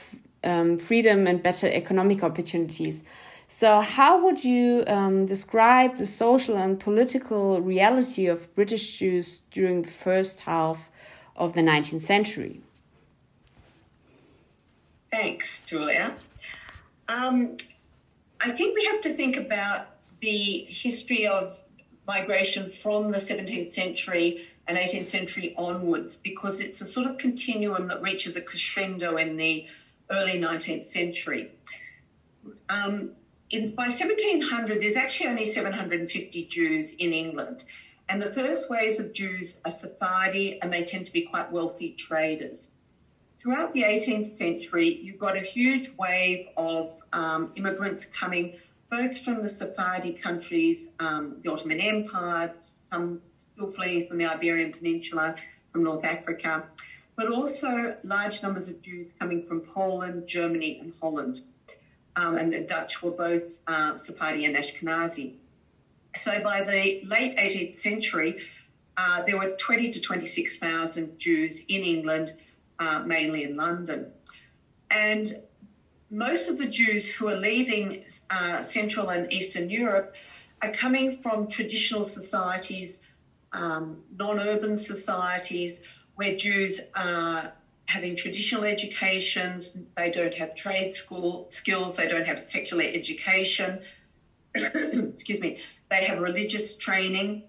um, 0.44 0.78
freedom 0.78 1.28
and 1.28 1.42
better 1.42 1.68
economic 1.68 2.24
opportunities. 2.24 3.04
So, 3.48 3.82
how 3.82 4.24
would 4.24 4.44
you 4.44 4.84
um, 4.88 5.26
describe 5.26 5.96
the 5.96 6.06
social 6.06 6.56
and 6.56 6.80
political 6.80 7.60
reality 7.62 8.28
of 8.28 8.54
British 8.56 9.00
Jews 9.00 9.42
during 9.52 9.82
the 9.82 9.90
first 9.90 10.42
half 10.42 10.90
of 11.36 11.54
the 11.54 11.62
19th 11.62 12.02
century? 12.02 12.62
Thanks, 15.10 15.64
Julia. 15.66 16.14
Um, 17.08 17.58
I 18.40 18.52
think 18.52 18.76
we 18.76 18.86
have 18.86 19.02
to 19.02 19.14
think 19.14 19.36
about 19.36 19.88
the 20.22 20.68
history 20.70 21.26
of 21.26 21.60
migration 22.08 22.70
from 22.70 23.12
the 23.12 23.18
17th 23.18 23.68
century 23.68 24.48
and 24.70 24.78
18th 24.78 25.08
century 25.08 25.56
onwards 25.58 26.16
because 26.16 26.62
it's 26.62 26.80
a 26.80 26.86
sort 26.86 27.08
of 27.08 27.18
continuum 27.18 27.88
that 27.88 28.04
reaches 28.04 28.38
a 28.38 28.42
crescendo 28.42 29.18
in 29.18 29.36
the 29.36 29.66
early 30.12 30.40
19th 30.40 30.86
century. 30.86 31.52
Um, 32.70 33.12
in, 33.50 33.74
by 33.74 33.88
1700, 33.88 34.80
there's 34.80 34.96
actually 34.96 35.30
only 35.30 35.46
750 35.48 36.46
Jews 36.46 36.94
in 36.94 37.14
England. 37.14 37.66
And 38.08 38.22
the 38.22 38.28
first 38.28 38.70
waves 38.70 39.00
of 39.00 39.12
Jews 39.12 39.60
are 39.66 39.72
Sephardi 39.72 40.60
and 40.62 40.72
they 40.72 40.84
tend 40.84 41.08
to 41.08 41.12
be 41.12 41.24
quite 41.24 41.52
wealthy 41.52 41.96
traders. 41.98 42.68
Throughout 43.40 43.74
the 43.74 43.84
18th 43.84 44.38
century, 44.38 45.00
you've 45.02 45.20
got 45.20 45.36
a 45.36 45.42
huge 45.42 45.90
wave 45.98 46.48
of 46.56 46.94
um, 47.12 47.54
immigrants 47.56 48.06
coming 48.06 48.58
both 48.92 49.18
from 49.18 49.42
the 49.42 49.50
Sephardi 49.50 50.14
countries, 50.14 50.90
um, 51.00 51.38
the 51.44 51.52
Ottoman 51.52 51.80
Empire, 51.80 52.54
some 52.92 53.22
still 53.60 53.68
fleeing 53.68 54.08
from 54.08 54.18
the 54.18 54.26
Iberian 54.26 54.72
Peninsula, 54.72 55.36
from 55.74 55.84
North 55.84 56.06
Africa, 56.06 56.64
but 57.18 57.30
also 57.30 57.98
large 58.04 58.42
numbers 58.42 58.70
of 58.70 58.82
Jews 58.82 59.08
coming 59.20 59.46
from 59.46 59.60
Poland, 59.60 60.28
Germany, 60.28 60.80
and 60.82 60.94
Holland. 61.02 61.42
Um, 62.16 62.38
and 62.38 62.54
the 62.54 62.62
Dutch 62.62 63.04
were 63.04 63.12
both 63.12 63.60
uh, 63.68 63.98
Sephardi 63.98 64.46
and 64.46 64.56
Ashkenazi. 64.56 65.34
So 66.16 66.42
by 66.42 66.64
the 66.64 67.02
late 67.06 67.36
18th 67.38 67.76
century, 67.76 68.38
uh, 68.96 69.24
there 69.26 69.38
were 69.38 69.52
20 69.52 69.92
to 69.92 70.00
26,000 70.00 71.20
Jews 71.20 71.62
in 71.68 71.84
England, 71.84 72.32
uh, 72.80 73.00
mainly 73.00 73.44
in 73.44 73.58
London. 73.58 74.14
And 74.90 75.30
most 76.10 76.50
of 76.50 76.58
the 76.58 76.68
Jews 76.68 77.14
who 77.14 77.28
are 77.28 77.38
leaving 77.38 78.06
uh, 78.30 78.64
Central 78.64 79.10
and 79.10 79.34
Eastern 79.34 79.70
Europe 79.70 80.16
are 80.62 80.72
coming 80.72 81.12
from 81.12 81.48
traditional 81.48 82.06
societies, 82.06 83.02
um, 83.52 83.98
non 84.16 84.40
urban 84.40 84.78
societies, 84.78 85.82
where 86.16 86.36
Jews 86.36 86.80
are 86.94 87.52
having 87.88 88.16
traditional 88.16 88.64
educations, 88.64 89.76
they 89.98 90.12
don't 90.12 90.34
have 90.36 90.54
trade 90.54 90.92
school 90.92 91.46
skills, 91.48 91.96
they 91.96 92.08
don't 92.08 92.26
have 92.26 92.40
secular 92.40 92.84
education, 92.84 93.80
excuse 94.54 95.40
me, 95.42 95.58
they 95.90 96.04
have 96.04 96.20
religious 96.20 96.76
training. 96.76 97.42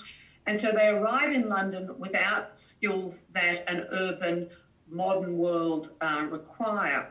And 0.46 0.58
so 0.58 0.72
they 0.72 0.88
arrive 0.88 1.32
in 1.32 1.48
London 1.48 1.90
without 1.98 2.58
skills 2.58 3.26
that 3.32 3.62
an 3.68 3.84
urban, 3.90 4.48
modern 4.88 5.36
world 5.36 5.90
uh, 6.00 6.24
require. 6.28 7.06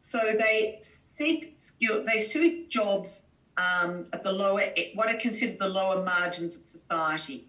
So 0.00 0.34
they 0.38 0.76
seek 0.80 1.52
skill, 1.56 2.04
they 2.04 2.20
seek 2.20 2.68
jobs 2.68 3.26
um, 3.56 4.06
at 4.12 4.22
the 4.22 4.30
lower, 4.30 4.66
what 4.94 5.08
are 5.08 5.16
considered 5.16 5.58
the 5.58 5.68
lower 5.68 6.02
margins 6.04 6.54
of 6.54 6.64
society. 6.64 7.47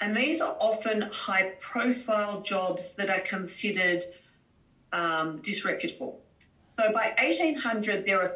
And 0.00 0.16
these 0.16 0.40
are 0.40 0.56
often 0.60 1.02
high 1.02 1.54
profile 1.60 2.42
jobs 2.42 2.92
that 2.94 3.10
are 3.10 3.20
considered 3.20 4.04
um, 4.92 5.38
disreputable. 5.38 6.20
So 6.76 6.92
by 6.92 7.14
1800, 7.18 8.06
there 8.06 8.22
are 8.22 8.32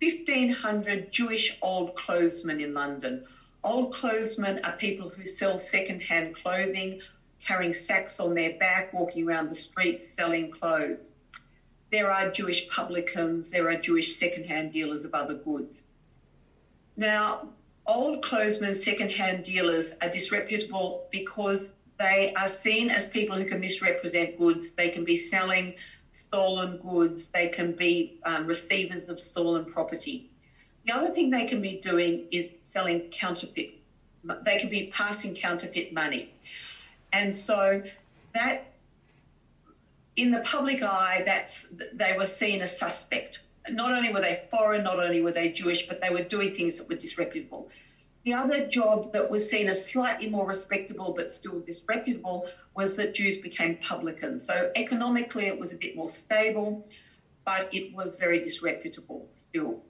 1,500 0.00 1.12
Jewish 1.12 1.56
old 1.62 1.94
clothesmen 1.94 2.60
in 2.60 2.74
London. 2.74 3.24
Old 3.62 3.94
clothesmen 3.94 4.64
are 4.64 4.72
people 4.72 5.10
who 5.10 5.26
sell 5.26 5.58
second-hand 5.58 6.34
clothing, 6.36 7.02
carrying 7.44 7.74
sacks 7.74 8.18
on 8.18 8.34
their 8.34 8.54
back, 8.58 8.92
walking 8.92 9.28
around 9.28 9.50
the 9.50 9.54
streets 9.54 10.06
selling 10.16 10.50
clothes 10.50 11.06
there 11.90 12.10
are 12.10 12.30
Jewish 12.30 12.68
publicans, 12.68 13.50
there 13.50 13.68
are 13.68 13.76
Jewish 13.76 14.16
second-hand 14.16 14.72
dealers 14.72 15.04
of 15.04 15.14
other 15.14 15.34
goods. 15.34 15.76
Now, 16.96 17.48
old 17.90 18.22
clothesmen 18.22 18.74
second-hand 18.76 19.44
dealers 19.44 19.92
are 20.00 20.08
disreputable 20.08 21.06
because 21.10 21.68
they 21.98 22.32
are 22.34 22.48
seen 22.48 22.88
as 22.88 23.08
people 23.08 23.36
who 23.36 23.44
can 23.44 23.60
misrepresent 23.60 24.38
goods. 24.38 24.72
They 24.72 24.88
can 24.90 25.04
be 25.04 25.16
selling 25.16 25.74
stolen 26.12 26.78
goods. 26.78 27.26
They 27.26 27.48
can 27.48 27.72
be 27.72 28.18
um, 28.24 28.46
receivers 28.46 29.08
of 29.08 29.20
stolen 29.20 29.64
property. 29.64 30.30
The 30.86 30.92
other 30.92 31.10
thing 31.10 31.30
they 31.30 31.44
can 31.44 31.60
be 31.60 31.80
doing 31.82 32.26
is 32.30 32.50
selling 32.62 33.00
counterfeit. 33.10 33.74
They 34.44 34.58
can 34.58 34.70
be 34.70 34.90
passing 34.92 35.34
counterfeit 35.34 35.92
money. 35.92 36.32
And 37.12 37.34
so 37.34 37.82
that 38.34 38.72
in 40.16 40.30
the 40.30 40.40
public 40.40 40.82
eye, 40.82 41.22
that's 41.24 41.66
they 41.92 42.14
were 42.16 42.26
seen 42.26 42.60
as 42.60 42.78
suspect. 42.78 43.40
Not 43.72 43.92
only 43.92 44.12
were 44.12 44.20
they 44.20 44.38
foreign, 44.50 44.84
not 44.84 44.98
only 44.98 45.20
were 45.20 45.32
they 45.32 45.50
Jewish, 45.50 45.86
but 45.86 46.00
they 46.00 46.10
were 46.10 46.22
doing 46.22 46.54
things 46.54 46.78
that 46.78 46.88
were 46.88 46.94
disreputable. 46.94 47.68
The 48.24 48.34
other 48.34 48.66
job 48.66 49.12
that 49.12 49.30
was 49.30 49.48
seen 49.48 49.68
as 49.68 49.90
slightly 49.90 50.28
more 50.28 50.46
respectable 50.46 51.14
but 51.16 51.32
still 51.32 51.60
disreputable 51.60 52.48
was 52.74 52.96
that 52.96 53.14
Jews 53.14 53.38
became 53.38 53.76
publicans. 53.76 54.44
So 54.46 54.70
economically, 54.76 55.46
it 55.46 55.58
was 55.58 55.72
a 55.72 55.76
bit 55.76 55.96
more 55.96 56.10
stable, 56.10 56.86
but 57.44 57.72
it 57.72 57.94
was 57.94 58.16
very 58.16 58.40
disreputable 58.40 59.26
still. 59.48 59.82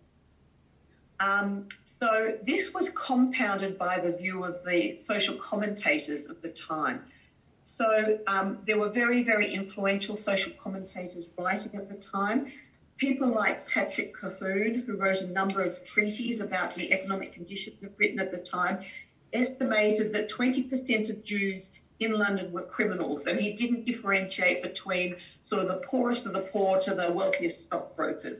Um, 1.18 1.68
so 1.99 2.38
this 2.42 2.72
was 2.72 2.88
compounded 2.90 3.76
by 3.76 4.00
the 4.00 4.16
view 4.16 4.44
of 4.44 4.64
the 4.64 4.96
social 4.96 5.37
commentators 5.37 6.26
of 6.26 6.40
the 6.40 6.49
time. 6.49 7.02
So 7.62 8.18
um, 8.26 8.58
there 8.66 8.78
were 8.78 8.88
very, 8.88 9.22
very 9.22 9.52
influential 9.52 10.16
social 10.16 10.52
commentators 10.52 11.30
writing 11.37 11.72
at 11.75 11.88
the 11.88 11.96
time. 11.96 12.52
People 13.00 13.28
like 13.28 13.66
Patrick 13.66 14.14
Colquhoun, 14.14 14.85
who 14.85 14.95
wrote 14.95 15.23
a 15.23 15.26
number 15.26 15.62
of 15.62 15.83
treatises 15.87 16.42
about 16.42 16.75
the 16.75 16.92
economic 16.92 17.33
conditions 17.33 17.83
of 17.83 17.97
Britain 17.97 18.21
at 18.21 18.30
the 18.30 18.37
time, 18.37 18.80
estimated 19.33 20.12
that 20.12 20.28
20% 20.30 21.09
of 21.09 21.25
Jews 21.25 21.71
in 21.99 22.12
London 22.12 22.52
were 22.52 22.62
criminals, 22.62 23.25
and 23.25 23.40
he 23.40 23.52
didn't 23.54 23.87
differentiate 23.87 24.61
between 24.61 25.16
sort 25.40 25.62
of 25.62 25.69
the 25.69 25.87
poorest 25.87 26.26
of 26.26 26.35
the 26.35 26.40
poor 26.40 26.78
to 26.80 26.95
the 26.95 27.11
wealthiest 27.11 27.64
stockbrokers. 27.64 28.38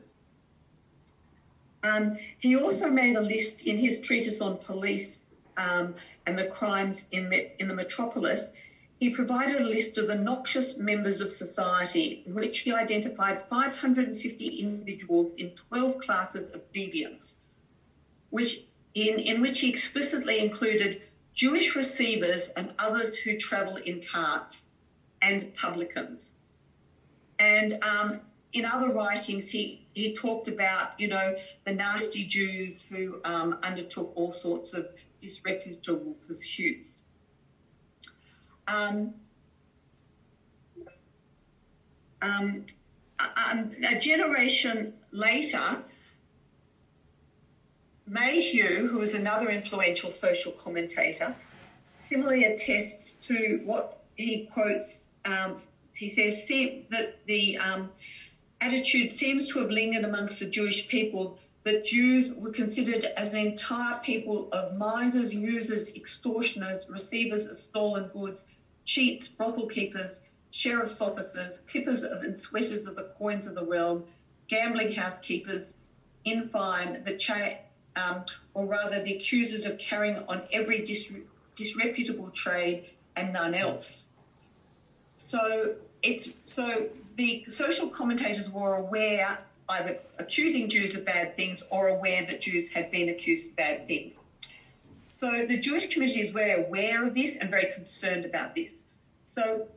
Um, 1.83 2.19
he 2.39 2.55
also 2.57 2.91
made 2.91 3.17
a 3.17 3.23
list 3.23 3.63
in 3.63 3.79
his 3.79 4.03
treatise 4.03 4.43
on 4.43 4.59
police 4.59 5.25
um, 5.57 5.95
and 6.27 6.37
the 6.37 6.45
crimes 6.45 7.09
in, 7.13 7.31
the, 7.31 7.59
in 7.59 7.67
the 7.67 7.75
metropolis. 7.75 8.53
He 9.01 9.09
provided 9.09 9.63
a 9.63 9.67
list 9.67 9.97
of 9.97 10.09
the 10.09 10.15
noxious 10.15 10.77
members 10.77 11.23
of 11.23 11.33
society, 11.33 12.23
in 12.27 12.35
which 12.35 12.59
he 12.59 12.71
identified 12.71 13.49
550 13.49 14.47
individuals 14.47 15.33
in 15.39 15.53
12 15.53 15.99
classes 16.01 16.51
of 16.51 16.71
deviants, 16.71 17.33
which 18.29 18.61
in, 18.95 19.19
in 19.19 19.41
which 19.41 19.61
he 19.61 19.71
explicitly 19.71 20.39
included 20.39 21.01
Jewish 21.35 21.75
receivers 21.75 22.51
and 22.51 22.75
others 22.79 23.17
who 23.17 23.39
travel 23.39 23.77
in 23.77 24.03
carts 24.03 24.67
and 25.23 25.55
publicans. 25.55 26.33
And 27.39 27.83
um, 27.83 28.21
in 28.53 28.67
other 28.67 28.93
writings, 28.93 29.49
he, 29.49 29.87
he 29.95 30.15
talked 30.15 30.47
about, 30.47 30.91
you 30.99 31.09
know, 31.09 31.37
the 31.65 31.73
nasty 31.73 32.25
Jews 32.25 32.83
who 32.91 33.19
um, 33.25 33.57
undertook 33.63 34.13
all 34.15 34.31
sorts 34.31 34.75
of 34.75 34.89
disreputable 35.23 36.17
pursuits. 36.27 36.90
Um, 38.71 39.15
um, 42.23 42.67
a, 43.19 43.95
a 43.95 43.99
generation 43.99 44.93
later, 45.11 45.79
Mayhew, 48.07 48.87
who 48.87 49.01
is 49.01 49.15
another 49.15 49.51
influential 49.51 50.11
social 50.11 50.53
commentator, 50.53 51.35
similarly 52.09 52.45
attests 52.45 53.27
to 53.27 53.61
what 53.65 54.03
he 54.17 54.49
quotes. 54.53 55.03
Um, 55.25 55.57
he 55.95 56.15
says 56.15 56.47
that 56.91 57.19
the 57.27 57.59
um, 57.59 57.91
attitude 58.61 59.11
seems 59.11 59.49
to 59.49 59.59
have 59.61 59.71
lingered 59.71 60.05
amongst 60.05 60.39
the 60.39 60.47
Jewish 60.47 60.89
people 60.89 61.39
that 61.63 61.85
Jews 61.85 62.33
were 62.35 62.51
considered 62.51 63.05
as 63.05 63.35
an 63.35 63.41
entire 63.41 64.01
people 64.03 64.49
of 64.51 64.77
misers, 64.77 65.35
users, 65.35 65.95
extortioners, 65.95 66.87
receivers 66.89 67.47
of 67.47 67.59
stolen 67.59 68.09
goods, 68.13 68.43
cheats, 68.91 69.29
brothel 69.29 69.67
keepers, 69.67 70.21
sheriff's 70.51 71.01
officers, 71.01 71.59
clippers 71.71 72.03
of 72.03 72.23
and 72.23 72.39
sweaters 72.39 72.87
of 72.87 72.97
the 72.97 73.05
coins 73.17 73.47
of 73.47 73.55
the 73.55 73.65
realm, 73.65 74.03
gambling 74.49 74.93
house 74.93 75.21
keepers, 75.21 75.77
in 76.25 76.49
fine, 76.49 77.03
the 77.05 77.17
cha- 77.17 77.59
um, 77.95 78.25
or 78.53 78.67
rather 78.67 79.03
the 79.03 79.15
accusers 79.15 79.65
of 79.65 79.79
carrying 79.79 80.17
on 80.29 80.43
every 80.53 80.83
dis- 80.85 81.13
disreputable 81.55 82.31
trade 82.31 82.91
and 83.15 83.33
none 83.33 83.55
else. 83.55 84.05
So 85.17 85.77
it's 86.03 86.29
so 86.45 86.89
the 87.17 87.45
social 87.49 87.89
commentators 87.89 88.51
were 88.51 88.75
aware 88.75 89.39
either 89.69 90.01
accusing 90.19 90.69
Jews 90.69 90.97
of 90.97 91.05
bad 91.05 91.37
things 91.37 91.63
or 91.71 91.89
aware 91.89 92.27
that 92.27 92.41
Jews 92.41 92.69
had 92.71 92.91
been 92.91 93.09
accused 93.09 93.51
of 93.51 93.57
bad 93.57 93.87
things. 93.87 94.19
So 95.21 95.45
the 95.47 95.59
Jewish 95.59 95.93
community 95.93 96.23
is 96.23 96.31
very 96.31 96.65
aware 96.65 97.07
of 97.07 97.13
this 97.13 97.37
and 97.37 97.51
very 97.51 97.71
concerned 97.75 98.25
about 98.25 98.55
this. 98.55 98.85
So 99.25 99.69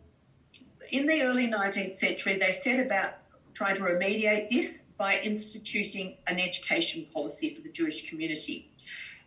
in 0.89 1.05
the 1.05 1.23
early 1.23 1.47
19th 1.47 1.97
century, 1.97 2.37
they 2.37 2.51
set 2.51 2.79
about 2.79 3.15
trying 3.53 3.75
to 3.75 3.81
remediate 3.81 4.49
this 4.49 4.81
by 4.97 5.19
instituting 5.19 6.15
an 6.27 6.39
education 6.39 7.07
policy 7.13 7.53
for 7.53 7.61
the 7.61 7.67
Jewish 7.67 8.09
community. 8.09 8.71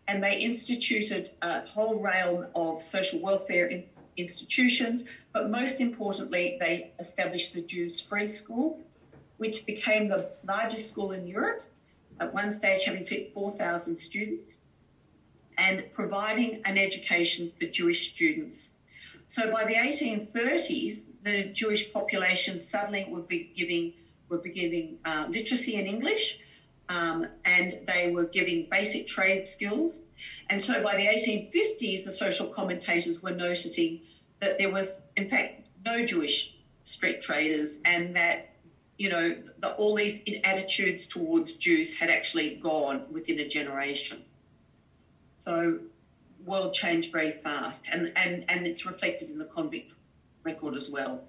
And 0.08 0.23
they 0.23 0.38
instituted 0.38 1.32
a 1.42 1.66
whole 1.66 2.00
realm 2.00 2.46
of 2.54 2.80
social 2.80 3.20
welfare 3.20 3.66
in- 3.66 3.85
institutions, 4.16 5.04
but 5.35 5.50
most 5.50 5.82
importantly, 5.82 6.56
they 6.58 6.92
established 6.99 7.52
the 7.52 7.61
Jews 7.61 8.00
Free 8.00 8.25
School, 8.25 8.80
which 9.37 9.66
became 9.66 10.08
the 10.08 10.30
largest 10.49 10.88
school 10.88 11.12
in 11.12 11.26
Europe, 11.26 11.62
at 12.18 12.32
one 12.32 12.50
stage 12.52 12.85
having 12.85 13.04
fit 13.04 13.35
4,000 13.35 13.98
students, 13.98 14.57
and 15.59 15.85
providing 15.92 16.62
an 16.64 16.79
education 16.79 17.51
for 17.59 17.66
Jewish 17.66 18.11
students. 18.11 18.71
So 19.27 19.51
by 19.51 19.64
the 19.64 19.75
1830s, 19.75 21.07
the 21.23 21.45
Jewish 21.45 21.92
population 21.92 22.61
suddenly 22.61 23.05
would 23.09 23.27
be 23.27 23.51
giving 23.55 23.92
were 24.29 24.38
giving 24.38 24.99
uh, 25.05 25.27
literacy 25.29 25.77
in 25.77 25.87
English, 25.87 26.38
um, 26.88 27.27
and 27.45 27.79
they 27.87 28.11
were 28.11 28.25
giving 28.25 28.66
basic 28.69 29.07
trade 29.07 29.45
skills. 29.45 30.01
And 30.49 30.62
so 30.62 30.83
by 30.83 30.97
the 30.97 31.07
1850s, 31.07 32.05
the 32.05 32.12
social 32.12 32.47
commentators 32.47 33.23
were 33.23 33.33
noticing 33.33 34.01
that 34.40 34.59
there 34.59 34.71
was, 34.71 34.97
in 35.16 35.27
fact, 35.27 35.61
no 35.85 36.05
Jewish 36.05 36.55
street 36.83 37.21
traders, 37.21 37.79
and 37.85 38.16
that 38.16 38.51
you 38.99 39.09
know 39.09 39.37
the, 39.59 39.71
all 39.71 39.95
these 39.95 40.19
attitudes 40.45 41.07
towards 41.07 41.53
Jews 41.55 41.92
had 41.92 42.11
actually 42.11 42.57
gone 42.57 43.05
within 43.11 43.38
a 43.40 43.49
generation. 43.49 44.23
So, 45.46 45.78
world 46.44 46.74
changed 46.74 47.12
very 47.12 47.30
fast, 47.30 47.85
and 47.92 48.12
and 48.16 48.44
and 48.48 48.66
it's 48.66 48.85
reflected 48.85 49.30
in 49.30 49.38
the 49.38 49.44
convict 49.44 49.92
record 50.42 50.74
as 50.74 50.90
well. 50.90 51.22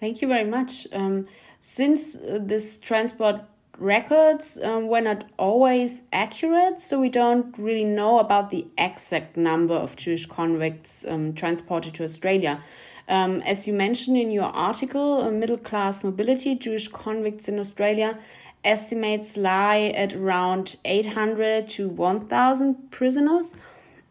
Thank 0.00 0.22
you 0.22 0.28
very 0.28 0.48
much. 0.48 0.86
Um, 0.92 1.26
since 1.60 2.16
uh, 2.16 2.38
this 2.40 2.78
transport 2.78 3.42
records 3.78 4.58
um, 4.62 4.88
were 4.88 5.02
not 5.02 5.24
always 5.38 6.00
accurate, 6.10 6.80
so 6.80 6.98
we 6.98 7.10
don't 7.10 7.54
really 7.58 7.84
know 7.84 8.18
about 8.18 8.48
the 8.48 8.66
exact 8.78 9.36
number 9.36 9.74
of 9.74 9.96
Jewish 9.96 10.24
convicts 10.24 11.04
um, 11.06 11.34
transported 11.34 11.92
to 11.96 12.04
Australia. 12.04 12.62
Um, 13.08 13.42
as 13.42 13.68
you 13.68 13.74
mentioned 13.74 14.16
in 14.16 14.30
your 14.30 14.50
article, 14.70 15.22
uh, 15.22 15.30
Middle 15.30 15.58
Class 15.58 16.02
Mobility 16.02 16.54
Jewish 16.54 16.88
Convicts 16.88 17.46
in 17.46 17.58
Australia, 17.58 18.18
estimates 18.64 19.36
lie 19.36 19.92
at 19.94 20.14
around 20.14 20.76
800 20.84 21.68
to 21.70 21.88
1,000 21.88 22.90
prisoners. 22.90 23.54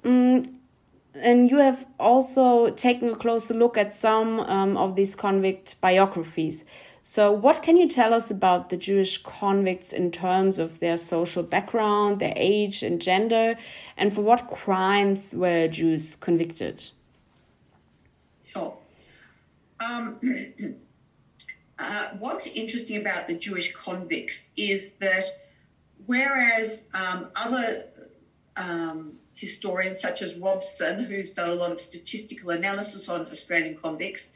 Mm, 0.04 0.56
and 1.16 1.50
you 1.50 1.58
have 1.58 1.86
also 2.00 2.70
taken 2.72 3.10
a 3.10 3.16
closer 3.16 3.54
look 3.54 3.78
at 3.78 3.96
some 3.96 4.40
um, 4.42 4.78
of 4.78 4.96
these 4.96 5.16
convict 5.16 5.80
biographies. 5.82 6.66
So, 7.08 7.32
what 7.32 7.62
can 7.62 7.78
you 7.78 7.88
tell 7.88 8.16
us 8.16 8.32
about 8.32 8.70
the 8.70 8.78
Jewish 8.78 9.22
convicts 9.22 9.94
in 9.94 10.10
terms 10.12 10.58
of 10.58 10.80
their 10.80 10.98
social 10.98 11.44
background, 11.44 12.20
their 12.20 12.34
age 12.36 12.82
and 12.82 13.00
gender, 13.00 13.58
and 13.96 14.12
for 14.12 14.22
what 14.22 14.48
crimes 14.48 15.34
were 15.36 15.68
Jews 15.68 16.16
convicted? 16.16 16.86
Sure. 18.52 18.76
Um, 19.80 20.18
what's 22.20 22.48
interesting 22.48 22.98
about 22.98 23.28
the 23.28 23.36
Jewish 23.36 23.74
convicts 23.74 24.50
is 24.56 24.94
that 25.00 25.24
whereas 26.06 26.88
um, 26.94 27.28
other 27.36 27.86
um, 28.58 29.14
historians 29.34 30.00
such 30.00 30.22
as 30.22 30.36
Robson, 30.36 31.04
who's 31.04 31.34
done 31.34 31.50
a 31.50 31.56
lot 31.56 31.72
of 31.72 31.80
statistical 31.80 32.50
analysis 32.52 33.10
on 33.10 33.28
Australian 33.28 33.76
convicts, 33.76 34.32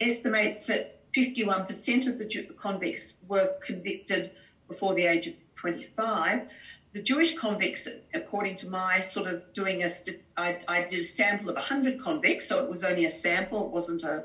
estimates 0.00 0.66
that 0.66 0.98
51% 1.14 2.06
of 2.06 2.18
the 2.18 2.54
convicts 2.58 3.14
were 3.26 3.52
convicted 3.64 4.30
before 4.68 4.94
the 4.94 5.04
age 5.04 5.26
of 5.26 5.34
25. 5.56 6.42
The 6.92 7.00
Jewish 7.00 7.34
convicts, 7.34 7.88
according 8.12 8.56
to 8.56 8.68
my 8.68 9.00
sort 9.00 9.26
of 9.26 9.52
doing 9.52 9.82
a, 9.82 9.90
I, 10.36 10.58
I 10.68 10.80
did 10.82 11.00
a 11.00 11.04
sample 11.04 11.48
of 11.48 11.56
100 11.56 11.98
convicts, 11.98 12.48
so 12.48 12.60
it 12.60 12.68
was 12.68 12.84
only 12.84 13.04
a 13.04 13.10
sample, 13.10 13.64
it 13.64 13.70
wasn't 13.70 14.02
a, 14.02 14.24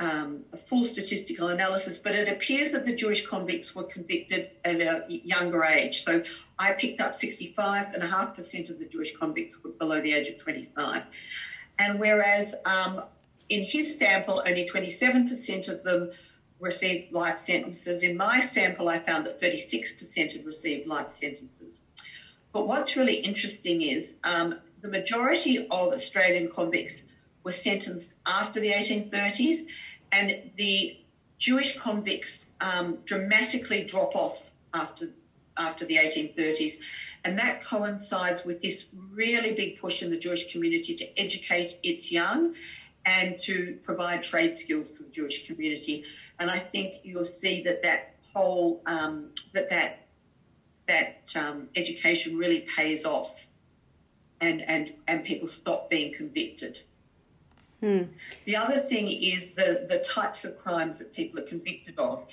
um, 0.00 0.40
a 0.52 0.56
full 0.56 0.82
statistical 0.82 1.48
analysis, 1.48 1.98
but 1.98 2.14
it 2.14 2.28
appears 2.28 2.72
that 2.72 2.86
the 2.86 2.94
Jewish 2.94 3.26
convicts 3.26 3.74
were 3.74 3.84
convicted 3.84 4.50
at 4.64 4.80
a 4.80 5.04
younger 5.08 5.62
age. 5.62 6.02
So 6.02 6.24
I 6.58 6.72
picked 6.72 7.00
up 7.00 7.12
65.5% 7.12 8.70
of 8.70 8.78
the 8.78 8.86
Jewish 8.86 9.14
convicts 9.16 9.62
were 9.62 9.70
below 9.70 10.00
the 10.00 10.12
age 10.12 10.28
of 10.28 10.38
25. 10.38 11.02
And 11.78 12.00
whereas 12.00 12.54
um, 12.64 13.02
in 13.50 13.62
his 13.62 13.98
sample, 13.98 14.42
only 14.46 14.66
27% 14.66 15.68
of 15.68 15.82
them 15.82 16.10
received 16.60 17.12
life 17.12 17.38
sentences. 17.38 18.02
In 18.02 18.16
my 18.16 18.40
sample, 18.40 18.88
I 18.88 18.98
found 18.98 19.26
that 19.26 19.40
36% 19.40 20.32
had 20.32 20.46
received 20.46 20.86
life 20.86 21.12
sentences. 21.20 21.76
But 22.52 22.66
what's 22.66 22.96
really 22.96 23.14
interesting 23.16 23.82
is 23.82 24.14
um, 24.24 24.54
the 24.80 24.88
majority 24.88 25.58
of 25.58 25.92
Australian 25.92 26.50
convicts 26.50 27.04
were 27.44 27.52
sentenced 27.52 28.14
after 28.26 28.60
the 28.60 28.70
1830s, 28.70 29.62
and 30.12 30.50
the 30.56 30.96
Jewish 31.38 31.78
convicts 31.78 32.52
um, 32.60 32.98
dramatically 33.04 33.84
drop 33.84 34.14
off 34.14 34.50
after 34.74 35.08
after 35.56 35.84
the 35.84 35.96
1830s. 35.96 36.74
And 37.24 37.38
that 37.38 37.62
coincides 37.64 38.44
with 38.44 38.62
this 38.62 38.86
really 39.12 39.54
big 39.54 39.78
push 39.78 40.02
in 40.02 40.10
the 40.10 40.16
Jewish 40.16 40.50
community 40.50 40.94
to 40.94 41.20
educate 41.20 41.72
its 41.82 42.10
young 42.10 42.54
and 43.04 43.38
to 43.40 43.78
provide 43.82 44.22
trade 44.22 44.54
skills 44.54 44.92
to 44.92 45.02
the 45.02 45.10
Jewish 45.10 45.46
community. 45.46 46.04
And 46.38 46.50
I 46.50 46.58
think 46.58 47.00
you'll 47.02 47.24
see 47.24 47.62
that 47.64 47.82
that 47.82 48.14
whole 48.32 48.82
um, 48.86 49.30
that 49.52 49.68
that 49.70 50.06
that 50.86 51.32
um, 51.36 51.68
education 51.76 52.36
really 52.36 52.66
pays 52.74 53.04
off, 53.04 53.46
and 54.40 54.62
and 54.62 54.92
and 55.06 55.24
people 55.24 55.48
stop 55.48 55.90
being 55.90 56.12
convicted. 56.14 56.80
Hmm. 57.80 58.02
The 58.44 58.56
other 58.56 58.78
thing 58.78 59.10
is 59.10 59.54
the, 59.54 59.86
the 59.88 59.98
types 59.98 60.44
of 60.44 60.58
crimes 60.58 60.98
that 60.98 61.14
people 61.14 61.40
are 61.40 61.46
convicted 61.46 61.98
of. 61.98 62.26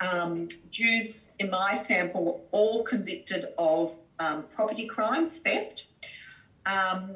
Um, 0.00 0.48
Jews 0.70 1.30
in 1.38 1.50
my 1.50 1.74
sample 1.74 2.24
were 2.24 2.40
all 2.50 2.82
convicted 2.84 3.46
of 3.56 3.94
um, 4.18 4.44
property 4.54 4.86
crimes, 4.86 5.38
theft, 5.38 5.86
um, 6.66 7.14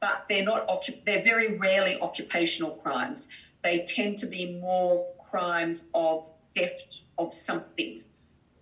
but 0.00 0.24
they're 0.28 0.44
not. 0.44 0.88
They're 1.04 1.22
very 1.22 1.56
rarely 1.58 2.00
occupational 2.00 2.72
crimes. 2.76 3.28
They 3.62 3.84
tend 3.86 4.18
to 4.18 4.26
be 4.26 4.58
more 4.60 5.06
crimes 5.28 5.84
of 5.94 6.28
theft 6.54 7.02
of 7.18 7.34
something, 7.34 8.02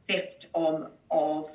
theft 0.08 0.46
of, 0.54 0.90
of 1.10 1.50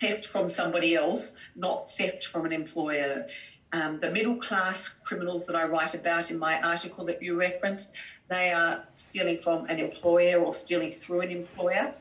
theft 0.00 0.26
from 0.26 0.48
somebody 0.48 0.94
else, 0.94 1.32
not 1.56 1.90
theft 1.90 2.24
from 2.24 2.46
an 2.46 2.52
employer. 2.52 3.26
Um, 3.70 4.00
the 4.00 4.10
middle 4.10 4.36
class 4.36 4.88
criminals 4.88 5.46
that 5.46 5.56
I 5.56 5.64
write 5.64 5.94
about 5.94 6.30
in 6.30 6.38
my 6.38 6.60
article 6.60 7.04
that 7.06 7.22
you 7.22 7.34
referenced, 7.34 7.92
they 8.28 8.50
are 8.52 8.84
stealing 8.96 9.38
from 9.38 9.66
an 9.66 9.78
employer 9.78 10.38
or 10.38 10.54
stealing 10.54 10.90
through 10.90 11.20
an 11.20 11.30
employer. 11.30 11.92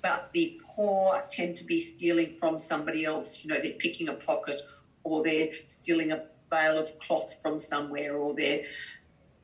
But 0.00 0.30
the 0.32 0.60
poor 0.64 1.22
tend 1.30 1.56
to 1.56 1.64
be 1.64 1.80
stealing 1.80 2.32
from 2.32 2.58
somebody 2.58 3.04
else. 3.04 3.38
You 3.42 3.50
know, 3.50 3.60
they're 3.62 3.72
picking 3.72 4.08
a 4.08 4.14
pocket 4.14 4.60
or 5.04 5.22
they're 5.22 5.50
stealing 5.68 6.10
a 6.10 6.24
bale 6.50 6.76
of 6.76 6.98
cloth 6.98 7.32
from 7.40 7.60
somewhere 7.60 8.16
or 8.16 8.34
they're 8.34 8.64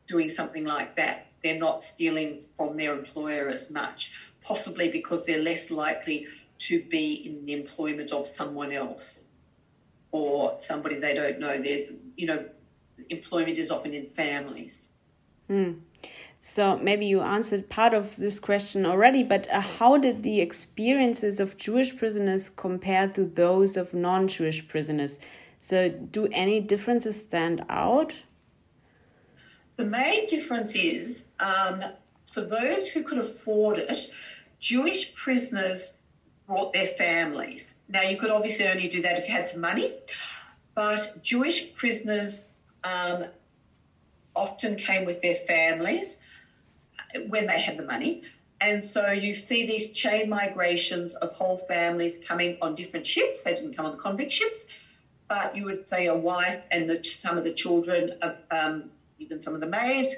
doing 0.08 0.30
something 0.30 0.64
like 0.64 0.96
that. 0.96 1.26
They're 1.44 1.58
not 1.58 1.80
stealing 1.80 2.42
from 2.56 2.76
their 2.76 2.98
employer 2.98 3.48
as 3.48 3.70
much, 3.70 4.10
possibly 4.42 4.88
because 4.88 5.24
they're 5.24 5.42
less 5.42 5.70
likely 5.70 6.26
to 6.58 6.82
be 6.82 7.12
in 7.12 7.46
the 7.46 7.52
employment 7.52 8.10
of 8.10 8.26
someone 8.26 8.72
else 8.72 9.27
or 10.10 10.56
somebody 10.60 10.98
they 10.98 11.14
don't 11.14 11.38
know. 11.38 11.60
They're, 11.60 11.86
you 12.16 12.26
know, 12.26 12.44
employment 13.10 13.58
is 13.58 13.70
often 13.70 13.94
in 13.94 14.06
families. 14.06 14.88
Mm. 15.50 15.80
So 16.40 16.78
maybe 16.78 17.06
you 17.06 17.20
answered 17.20 17.68
part 17.68 17.94
of 17.94 18.16
this 18.16 18.38
question 18.38 18.86
already, 18.86 19.24
but 19.24 19.50
uh, 19.50 19.60
how 19.60 19.98
did 19.98 20.22
the 20.22 20.40
experiences 20.40 21.40
of 21.40 21.56
Jewish 21.56 21.96
prisoners 21.96 22.48
compare 22.48 23.08
to 23.08 23.24
those 23.24 23.76
of 23.76 23.92
non 23.92 24.28
Jewish 24.28 24.68
prisoners? 24.68 25.18
So, 25.60 25.88
do 25.88 26.28
any 26.30 26.60
differences 26.60 27.20
stand 27.20 27.64
out? 27.68 28.12
The 29.76 29.84
main 29.84 30.26
difference 30.26 30.76
is 30.76 31.28
um, 31.40 31.82
for 32.26 32.42
those 32.42 32.88
who 32.88 33.02
could 33.02 33.18
afford 33.18 33.78
it, 33.78 34.14
Jewish 34.60 35.14
prisoners 35.16 35.98
brought 36.48 36.72
their 36.72 36.86
families. 36.86 37.78
Now, 37.88 38.02
you 38.02 38.16
could 38.16 38.30
obviously 38.30 38.66
only 38.66 38.88
do 38.88 39.02
that 39.02 39.16
if 39.16 39.28
you 39.28 39.34
had 39.34 39.48
some 39.48 39.60
money, 39.60 39.92
but 40.74 41.00
Jewish 41.22 41.74
prisoners 41.74 42.46
um, 42.82 43.26
often 44.34 44.76
came 44.76 45.04
with 45.04 45.20
their 45.20 45.34
families 45.34 46.20
when 47.28 47.46
they 47.46 47.60
had 47.60 47.76
the 47.76 47.84
money. 47.84 48.22
And 48.60 48.82
so 48.82 49.10
you 49.10 49.34
see 49.34 49.66
these 49.66 49.92
chain 49.92 50.28
migrations 50.28 51.14
of 51.14 51.32
whole 51.32 51.58
families 51.58 52.18
coming 52.26 52.56
on 52.60 52.74
different 52.74 53.06
ships. 53.06 53.44
They 53.44 53.54
didn't 53.54 53.76
come 53.76 53.86
on 53.86 53.92
the 53.92 53.98
convict 53.98 54.32
ships, 54.32 54.68
but 55.28 55.54
you 55.54 55.66
would 55.66 55.86
say 55.86 56.06
a 56.06 56.14
wife 56.14 56.60
and 56.70 56.88
the, 56.88 57.04
some 57.04 57.38
of 57.38 57.44
the 57.44 57.52
children, 57.52 58.14
um, 58.50 58.84
even 59.18 59.40
some 59.40 59.54
of 59.54 59.60
the 59.60 59.66
maids, 59.66 60.16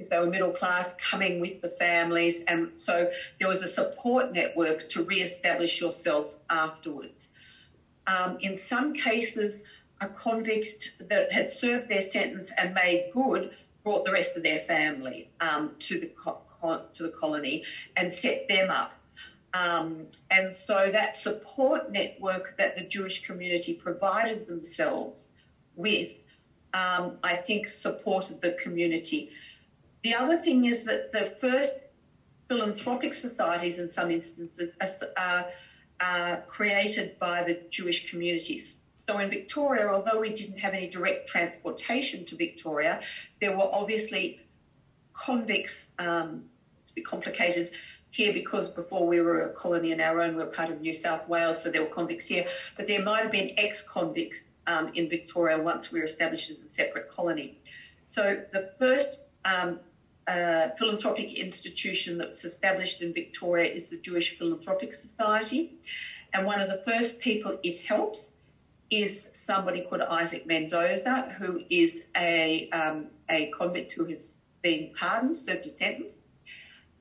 if 0.00 0.08
they 0.08 0.18
were 0.18 0.26
middle 0.26 0.52
class, 0.52 0.96
coming 0.96 1.40
with 1.40 1.60
the 1.60 1.68
families. 1.68 2.42
And 2.46 2.70
so 2.76 3.10
there 3.38 3.48
was 3.48 3.62
a 3.62 3.68
support 3.68 4.32
network 4.32 4.88
to 4.90 5.02
re-establish 5.02 5.80
yourself 5.80 6.34
afterwards. 6.48 7.32
Um, 8.06 8.38
in 8.40 8.56
some 8.56 8.94
cases, 8.94 9.64
a 10.00 10.08
convict 10.08 10.92
that 11.08 11.32
had 11.32 11.50
served 11.50 11.88
their 11.88 12.02
sentence 12.02 12.52
and 12.56 12.74
made 12.74 13.10
good 13.12 13.50
brought 13.82 14.04
the 14.04 14.12
rest 14.12 14.36
of 14.36 14.42
their 14.42 14.58
family 14.58 15.30
um, 15.40 15.72
to 15.78 16.00
the 16.00 16.06
co- 16.06 16.40
to 16.94 17.02
the 17.02 17.08
colony 17.08 17.64
and 17.96 18.12
set 18.12 18.46
them 18.48 18.70
up. 18.70 18.92
Um, 19.52 20.06
and 20.30 20.52
so 20.52 20.90
that 20.90 21.16
support 21.16 21.90
network 21.90 22.56
that 22.58 22.76
the 22.76 22.82
Jewish 22.82 23.22
community 23.22 23.72
provided 23.74 24.46
themselves 24.46 25.28
with, 25.74 26.10
um, 26.72 27.18
I 27.22 27.34
think, 27.34 27.68
supported 27.68 28.40
the 28.40 28.52
community. 28.52 29.30
The 30.02 30.14
other 30.14 30.36
thing 30.36 30.64
is 30.64 30.84
that 30.84 31.12
the 31.12 31.26
first 31.26 31.78
philanthropic 32.48 33.14
societies, 33.14 33.78
in 33.78 33.90
some 33.90 34.10
instances, 34.10 34.72
are, 35.16 35.46
are 36.00 36.36
created 36.48 37.18
by 37.18 37.42
the 37.42 37.60
Jewish 37.70 38.10
communities. 38.10 38.76
So 39.06 39.18
in 39.18 39.30
Victoria, 39.30 39.88
although 39.88 40.20
we 40.20 40.30
didn't 40.30 40.58
have 40.58 40.72
any 40.72 40.88
direct 40.88 41.28
transportation 41.28 42.24
to 42.26 42.36
Victoria, 42.36 43.00
there 43.40 43.56
were 43.56 43.68
obviously 43.72 44.40
convicts. 45.12 45.86
Um, 45.98 46.44
it's 46.82 46.90
a 46.90 46.94
bit 46.94 47.06
complicated 47.06 47.70
here 48.10 48.32
because 48.32 48.70
before 48.70 49.06
we 49.06 49.20
were 49.20 49.42
a 49.42 49.52
colony 49.52 49.92
in 49.92 50.00
our 50.00 50.20
own, 50.22 50.36
we 50.36 50.42
were 50.42 50.50
part 50.50 50.70
of 50.70 50.80
New 50.80 50.94
South 50.94 51.28
Wales, 51.28 51.62
so 51.62 51.70
there 51.70 51.82
were 51.82 51.88
convicts 51.90 52.26
here. 52.26 52.46
But 52.76 52.86
there 52.86 53.02
might 53.02 53.22
have 53.22 53.32
been 53.32 53.52
ex-convicts 53.56 54.50
um, 54.66 54.92
in 54.94 55.08
Victoria 55.08 55.58
once 55.58 55.92
we 55.92 56.00
were 56.00 56.06
established 56.06 56.50
as 56.50 56.58
a 56.58 56.68
separate 56.68 57.10
colony. 57.10 57.58
So 58.14 58.42
the 58.52 58.72
first 58.78 59.20
um, 59.44 59.78
philanthropic 60.76 61.32
institution 61.32 62.18
that 62.18 62.28
was 62.28 62.44
established 62.44 63.00
in 63.02 63.12
Victoria 63.12 63.72
is 63.72 63.84
the 63.84 63.96
Jewish 63.96 64.38
Philanthropic 64.38 64.92
Society. 64.94 65.72
And 66.32 66.46
one 66.46 66.60
of 66.60 66.68
the 66.68 66.82
first 66.84 67.20
people 67.20 67.58
it 67.62 67.80
helps 67.86 68.30
is 68.90 69.30
somebody 69.34 69.82
called 69.82 70.02
Isaac 70.02 70.46
Mendoza, 70.46 71.34
who 71.38 71.62
is 71.70 72.08
a, 72.16 72.68
um, 72.70 73.06
a 73.28 73.50
convict 73.56 73.92
who 73.92 74.04
has 74.06 74.28
been 74.62 74.90
pardoned, 74.98 75.36
served 75.36 75.66
a 75.66 75.70
sentence. 75.70 76.12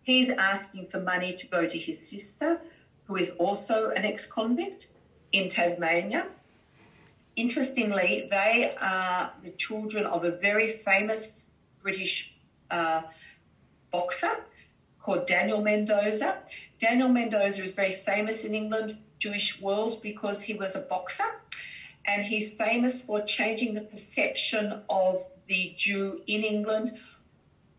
He's 0.03 0.29
asking 0.29 0.87
for 0.87 0.99
money 0.99 1.33
to 1.33 1.47
go 1.47 1.67
to 1.67 1.77
his 1.77 2.09
sister, 2.09 2.59
who 3.05 3.15
is 3.15 3.31
also 3.31 3.89
an 3.89 4.05
ex 4.05 4.27
convict 4.27 4.87
in 5.31 5.49
Tasmania. 5.49 6.25
Interestingly, 7.35 8.27
they 8.29 8.75
are 8.79 9.31
the 9.43 9.51
children 9.51 10.05
of 10.05 10.25
a 10.25 10.31
very 10.31 10.69
famous 10.71 11.49
British 11.81 12.33
uh, 12.69 13.01
boxer 13.91 14.43
called 14.99 15.27
Daniel 15.27 15.61
Mendoza. 15.61 16.37
Daniel 16.79 17.09
Mendoza 17.09 17.63
is 17.63 17.73
very 17.73 17.91
famous 17.91 18.43
in 18.43 18.53
England, 18.55 18.97
Jewish 19.19 19.61
world, 19.61 20.01
because 20.01 20.41
he 20.41 20.53
was 20.53 20.75
a 20.75 20.81
boxer 20.81 21.29
and 22.05 22.23
he's 22.23 22.53
famous 22.53 23.01
for 23.01 23.21
changing 23.21 23.73
the 23.73 23.81
perception 23.81 24.81
of 24.89 25.17
the 25.47 25.73
Jew 25.77 26.21
in 26.27 26.43
England 26.43 26.97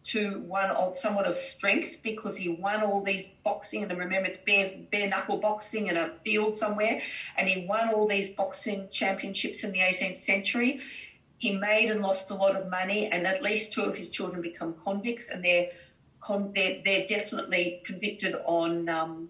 to 0.03 0.41
one 0.41 0.71
of 0.71 0.97
somewhat 0.97 1.27
of 1.27 1.37
strength 1.37 2.01
because 2.03 2.37
he 2.37 2.49
won 2.49 2.83
all 2.83 3.03
these 3.03 3.27
boxing 3.45 3.83
and 3.83 3.99
remember 3.99 4.29
it's 4.29 4.39
bare 4.39 4.73
bare 4.91 5.09
knuckle 5.09 5.37
boxing 5.37 5.89
in 5.89 5.97
a 5.97 6.11
field 6.25 6.57
somewhere 6.57 7.03
and 7.37 7.47
he 7.47 7.67
won 7.67 7.91
all 7.91 8.07
these 8.07 8.35
boxing 8.35 8.89
championships 8.91 9.63
in 9.63 9.73
the 9.73 9.81
18th 9.81 10.19
century 10.19 10.81
he 11.37 11.53
made 11.53 11.91
and 11.91 12.01
lost 12.01 12.31
a 12.31 12.35
lot 12.35 12.57
of 12.57 12.69
money 12.69 13.09
and 13.13 13.27
at 13.27 13.43
least 13.43 13.73
two 13.73 13.83
of 13.83 13.95
his 13.95 14.09
children 14.09 14.41
become 14.41 14.75
convicts 14.83 15.29
and 15.29 15.45
they're 15.45 15.69
they're, 16.29 16.81
they're 16.85 17.07
definitely 17.07 17.83
convicted 17.85 18.35
on 18.35 18.89
um, 18.89 19.29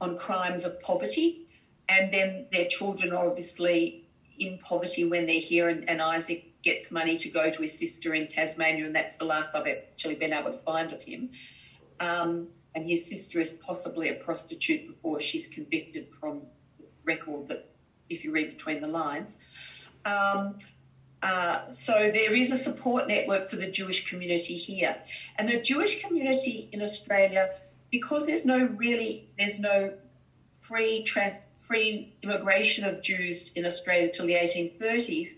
on 0.00 0.16
crimes 0.16 0.64
of 0.64 0.80
poverty 0.80 1.42
and 1.88 2.12
then 2.12 2.46
their 2.50 2.66
children 2.66 3.12
are 3.12 3.28
obviously 3.28 4.04
in 4.38 4.58
poverty 4.58 5.04
when 5.04 5.26
they're 5.26 5.40
here, 5.40 5.68
and, 5.68 5.88
and 5.88 6.00
Isaac 6.00 6.62
gets 6.62 6.90
money 6.90 7.16
to 7.18 7.28
go 7.28 7.50
to 7.50 7.62
his 7.62 7.78
sister 7.78 8.14
in 8.14 8.28
Tasmania, 8.28 8.86
and 8.86 8.94
that's 8.94 9.18
the 9.18 9.24
last 9.24 9.54
I've 9.54 9.66
actually 9.66 10.14
been 10.14 10.32
able 10.32 10.52
to 10.52 10.56
find 10.56 10.92
of 10.92 11.02
him. 11.02 11.30
Um, 12.00 12.48
and 12.74 12.88
his 12.88 13.08
sister 13.08 13.38
is 13.40 13.52
possibly 13.52 14.08
a 14.08 14.14
prostitute 14.14 14.86
before 14.86 15.20
she's 15.20 15.46
convicted 15.46 16.08
from 16.18 16.42
record 17.04 17.48
that 17.48 17.68
if 18.08 18.24
you 18.24 18.30
read 18.30 18.56
between 18.56 18.80
the 18.80 18.86
lines. 18.86 19.38
Um, 20.04 20.58
uh, 21.22 21.70
so 21.70 21.92
there 21.92 22.34
is 22.34 22.50
a 22.50 22.56
support 22.56 23.06
network 23.06 23.48
for 23.48 23.56
the 23.56 23.70
Jewish 23.70 24.08
community 24.08 24.56
here, 24.56 24.96
and 25.36 25.48
the 25.48 25.60
Jewish 25.60 26.02
community 26.02 26.68
in 26.72 26.82
Australia, 26.82 27.50
because 27.90 28.26
there's 28.26 28.44
no 28.44 28.64
really 28.64 29.28
there's 29.38 29.60
no 29.60 29.92
free 30.60 31.04
trans 31.04 31.40
free 31.60 32.12
immigration 32.22 32.84
of 32.84 33.02
Jews 33.02 33.52
in 33.54 33.64
Australia 33.64 34.10
till 34.12 34.26
the 34.26 34.34
1830s, 34.34 35.28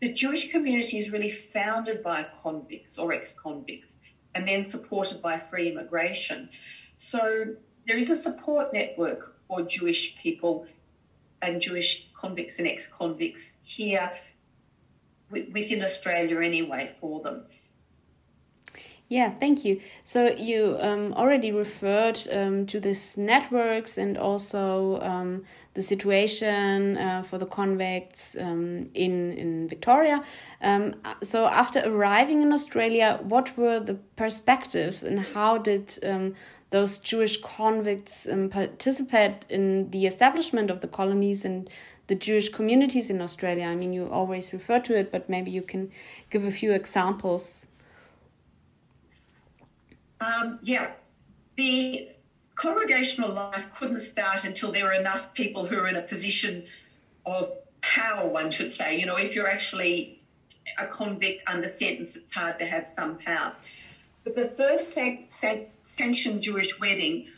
the 0.00 0.12
Jewish 0.12 0.50
community 0.50 0.98
is 0.98 1.10
really 1.10 1.30
founded 1.30 2.02
by 2.02 2.24
convicts 2.42 2.98
or 2.98 3.12
ex 3.12 3.34
convicts 3.34 3.96
and 4.34 4.46
then 4.46 4.64
supported 4.64 5.20
by 5.20 5.38
free 5.38 5.70
immigration. 5.70 6.48
So 6.96 7.54
there 7.86 7.98
is 7.98 8.10
a 8.10 8.16
support 8.16 8.72
network 8.72 9.34
for 9.48 9.62
Jewish 9.62 10.16
people 10.16 10.66
and 11.42 11.60
Jewish 11.60 12.06
convicts 12.14 12.58
and 12.58 12.68
ex 12.68 12.88
convicts 12.88 13.56
here 13.64 14.12
within 15.32 15.82
Australia 15.82 16.40
anyway 16.40 16.94
for 17.00 17.22
them. 17.22 17.44
Yeah, 19.12 19.30
thank 19.30 19.62
you. 19.62 19.78
So 20.04 20.28
you 20.28 20.78
um, 20.80 21.12
already 21.12 21.52
referred 21.52 22.18
um, 22.32 22.64
to 22.68 22.80
these 22.80 23.18
networks 23.18 23.98
and 23.98 24.16
also 24.16 25.02
um, 25.02 25.44
the 25.74 25.82
situation 25.82 26.96
uh, 26.96 27.22
for 27.22 27.36
the 27.36 27.44
convicts 27.44 28.38
um, 28.40 28.88
in 28.94 29.32
in 29.32 29.68
Victoria. 29.68 30.24
Um, 30.62 30.94
so 31.22 31.46
after 31.46 31.82
arriving 31.84 32.40
in 32.40 32.54
Australia, 32.54 33.20
what 33.22 33.54
were 33.58 33.80
the 33.80 33.98
perspectives 34.16 35.02
and 35.02 35.20
how 35.20 35.58
did 35.58 35.98
um, 36.02 36.34
those 36.70 36.96
Jewish 36.96 37.38
convicts 37.42 38.26
participate 38.50 39.44
in 39.50 39.90
the 39.90 40.06
establishment 40.06 40.70
of 40.70 40.80
the 40.80 40.88
colonies 40.88 41.44
and 41.44 41.68
the 42.12 42.18
Jewish 42.18 42.50
communities 42.50 43.08
in 43.08 43.22
Australia? 43.22 43.64
I 43.64 43.74
mean, 43.74 43.94
you 43.94 44.06
always 44.06 44.52
refer 44.52 44.78
to 44.80 44.92
it, 44.94 45.10
but 45.10 45.30
maybe 45.30 45.50
you 45.50 45.62
can 45.62 45.90
give 46.28 46.44
a 46.44 46.50
few 46.50 46.70
examples. 46.74 47.68
Um, 50.20 50.58
yeah, 50.62 50.90
the 51.56 52.08
congregational 52.54 53.32
life 53.32 53.74
couldn't 53.76 54.00
start 54.00 54.44
until 54.44 54.72
there 54.72 54.84
were 54.84 54.92
enough 54.92 55.32
people 55.32 55.64
who 55.64 55.78
are 55.78 55.88
in 55.88 55.96
a 55.96 56.02
position 56.02 56.64
of 57.24 57.50
power, 57.80 58.28
one 58.28 58.50
should 58.50 58.72
say. 58.72 59.00
You 59.00 59.06
know, 59.06 59.16
if 59.16 59.34
you're 59.34 59.48
actually 59.48 60.20
a 60.76 60.86
convict 60.86 61.44
under 61.46 61.70
sentence, 61.70 62.14
it's 62.14 62.34
hard 62.34 62.58
to 62.58 62.66
have 62.66 62.86
some 62.86 63.16
power. 63.16 63.54
But 64.22 64.34
the 64.34 64.44
first 64.44 64.92
sanctioned 65.80 66.42
Jewish 66.42 66.78
wedding 66.78 67.28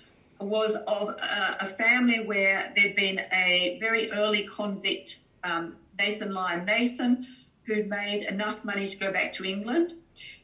was 0.40 0.76
of 0.76 1.08
a, 1.08 1.56
a, 1.60 1.66
family 1.66 2.24
where 2.24 2.72
there'd 2.74 2.96
been 2.96 3.20
a 3.32 3.78
very 3.80 4.10
early 4.10 4.44
convict, 4.44 5.18
um, 5.42 5.76
Nathan 5.98 6.32
Lyon 6.34 6.64
Nathan, 6.64 7.26
who'd 7.64 7.88
made 7.88 8.24
enough 8.24 8.64
money 8.64 8.86
to 8.88 8.96
go 8.96 9.12
back 9.12 9.32
to 9.34 9.44
England. 9.44 9.92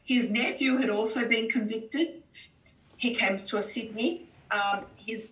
His 0.03 0.31
nephew 0.31 0.77
had 0.77 0.89
also 0.89 1.27
been 1.27 1.49
convicted 1.49 2.21
he 3.01 3.15
comes 3.15 3.49
to 3.49 3.59
Sydney. 3.63 4.27
Um, 4.51 4.85
his 4.95 5.31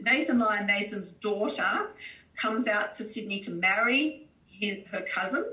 Nathan 0.00 0.38
Lyon 0.38 0.66
Nathan's 0.66 1.12
daughter 1.12 1.88
comes 2.34 2.66
out 2.66 2.94
to 2.94 3.04
Sydney 3.04 3.40
to 3.40 3.50
marry 3.50 4.26
his, 4.46 4.78
her 4.90 5.02
cousin. 5.02 5.44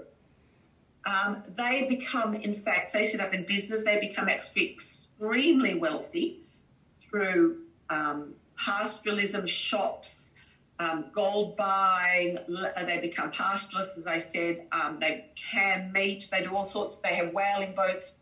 Um, 1.06 1.44
they 1.58 1.86
become, 1.90 2.36
in 2.36 2.54
fact, 2.54 2.94
they 2.94 3.04
set 3.04 3.20
up 3.20 3.34
in 3.34 3.46
business. 3.46 3.84
They 3.84 4.00
become 4.00 4.30
actually 4.30 4.72
extremely 4.72 5.76
wealthy 5.76 6.40
through 7.10 7.64
um, 7.90 8.34
pastoralism 8.60 9.48
shops, 9.48 10.34
um, 10.80 11.06
gold 11.12 11.56
buying. 11.56 12.38
They 12.48 13.00
become 13.02 13.32
pastoralists, 13.32 13.98
as 13.98 14.08
I 14.08 14.18
said. 14.18 14.66
Um, 14.72 14.98
they 15.00 15.26
can 15.36 15.92
meat. 15.92 16.28
They 16.32 16.44
do 16.44 16.56
all 16.56 16.66
sorts. 16.66 16.96
They 16.98 17.16
have 17.16 17.34
whaling 17.34 17.74
boats. 17.76 18.14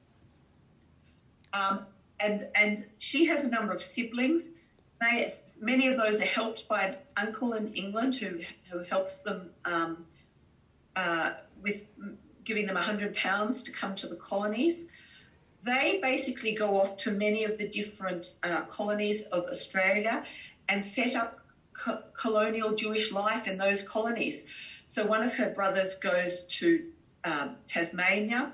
Um, 1.54 1.86
and 2.20 2.48
and 2.56 2.86
she 3.00 3.26
has 3.26 3.46
a 3.46 3.50
number 3.50 3.74
of 3.74 3.82
siblings. 3.82 4.44
They, 5.02 5.32
many 5.60 5.88
of 5.88 5.98
those 5.98 6.22
are 6.22 6.26
helped 6.26 6.68
by 6.68 6.84
an 6.86 6.96
uncle 7.18 7.54
in 7.54 7.74
England 7.74 8.16
who 8.16 8.40
who 8.70 8.80
helps 8.84 9.24
them 9.24 9.50
um, 9.66 10.06
uh, 10.96 11.32
with 11.62 11.84
giving 12.44 12.68
them 12.68 12.76
hundred 12.76 13.16
pounds 13.16 13.64
to 13.64 13.72
come 13.72 13.96
to 13.96 14.08
the 14.08 14.16
colonies. 14.16 14.88
They 15.66 16.00
basically 16.02 16.54
go 16.54 16.78
off 16.78 16.96
to 16.98 17.12
many 17.12 17.44
of 17.44 17.58
the 17.58 17.68
different 17.68 18.32
uh, 18.44 18.62
colonies 18.64 19.22
of 19.32 19.48
Australia 19.48 20.22
and 20.70 20.84
set 20.84 21.16
up 21.16 21.40
co- 21.74 22.00
colonial 22.14 22.76
Jewish 22.76 23.12
life 23.12 23.48
in 23.48 23.58
those 23.58 23.82
colonies. 23.82 24.46
So 24.88 25.06
one 25.06 25.24
of 25.24 25.34
her 25.36 25.50
brothers 25.50 25.96
goes 25.96 26.42
to 26.60 26.84
um, 27.24 27.56
Tasmania. 27.68 28.52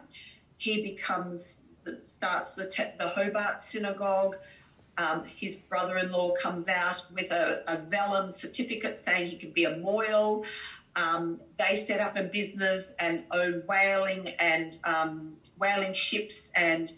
He 0.58 0.82
becomes 0.82 1.63
starts 1.95 2.54
the, 2.54 2.65
the 2.97 3.08
Hobart 3.08 3.62
Synagogue. 3.62 4.38
Um, 4.97 5.24
his 5.26 5.56
brother 5.56 5.97
in 5.97 6.12
law 6.12 6.32
comes 6.32 6.67
out 6.67 7.02
with 7.10 7.32
a, 7.32 7.60
a 7.67 7.78
vellum 7.78 8.30
certificate 8.30 8.97
saying 8.97 9.28
he 9.28 9.36
can 9.36 9.52
be 9.52 9.65
a 9.65 9.71
mohel. 9.71 10.43
Um, 10.95 11.39
they 11.58 11.76
set 11.76 12.00
up 12.00 12.15
a 12.17 12.24
business 12.24 12.91
and 13.00 13.24
own 13.32 13.63
whaling 13.67 14.30
and 14.39 14.78
um, 14.84 15.32
whaling 15.58 15.93
ships 15.93 16.52
and 16.56 16.91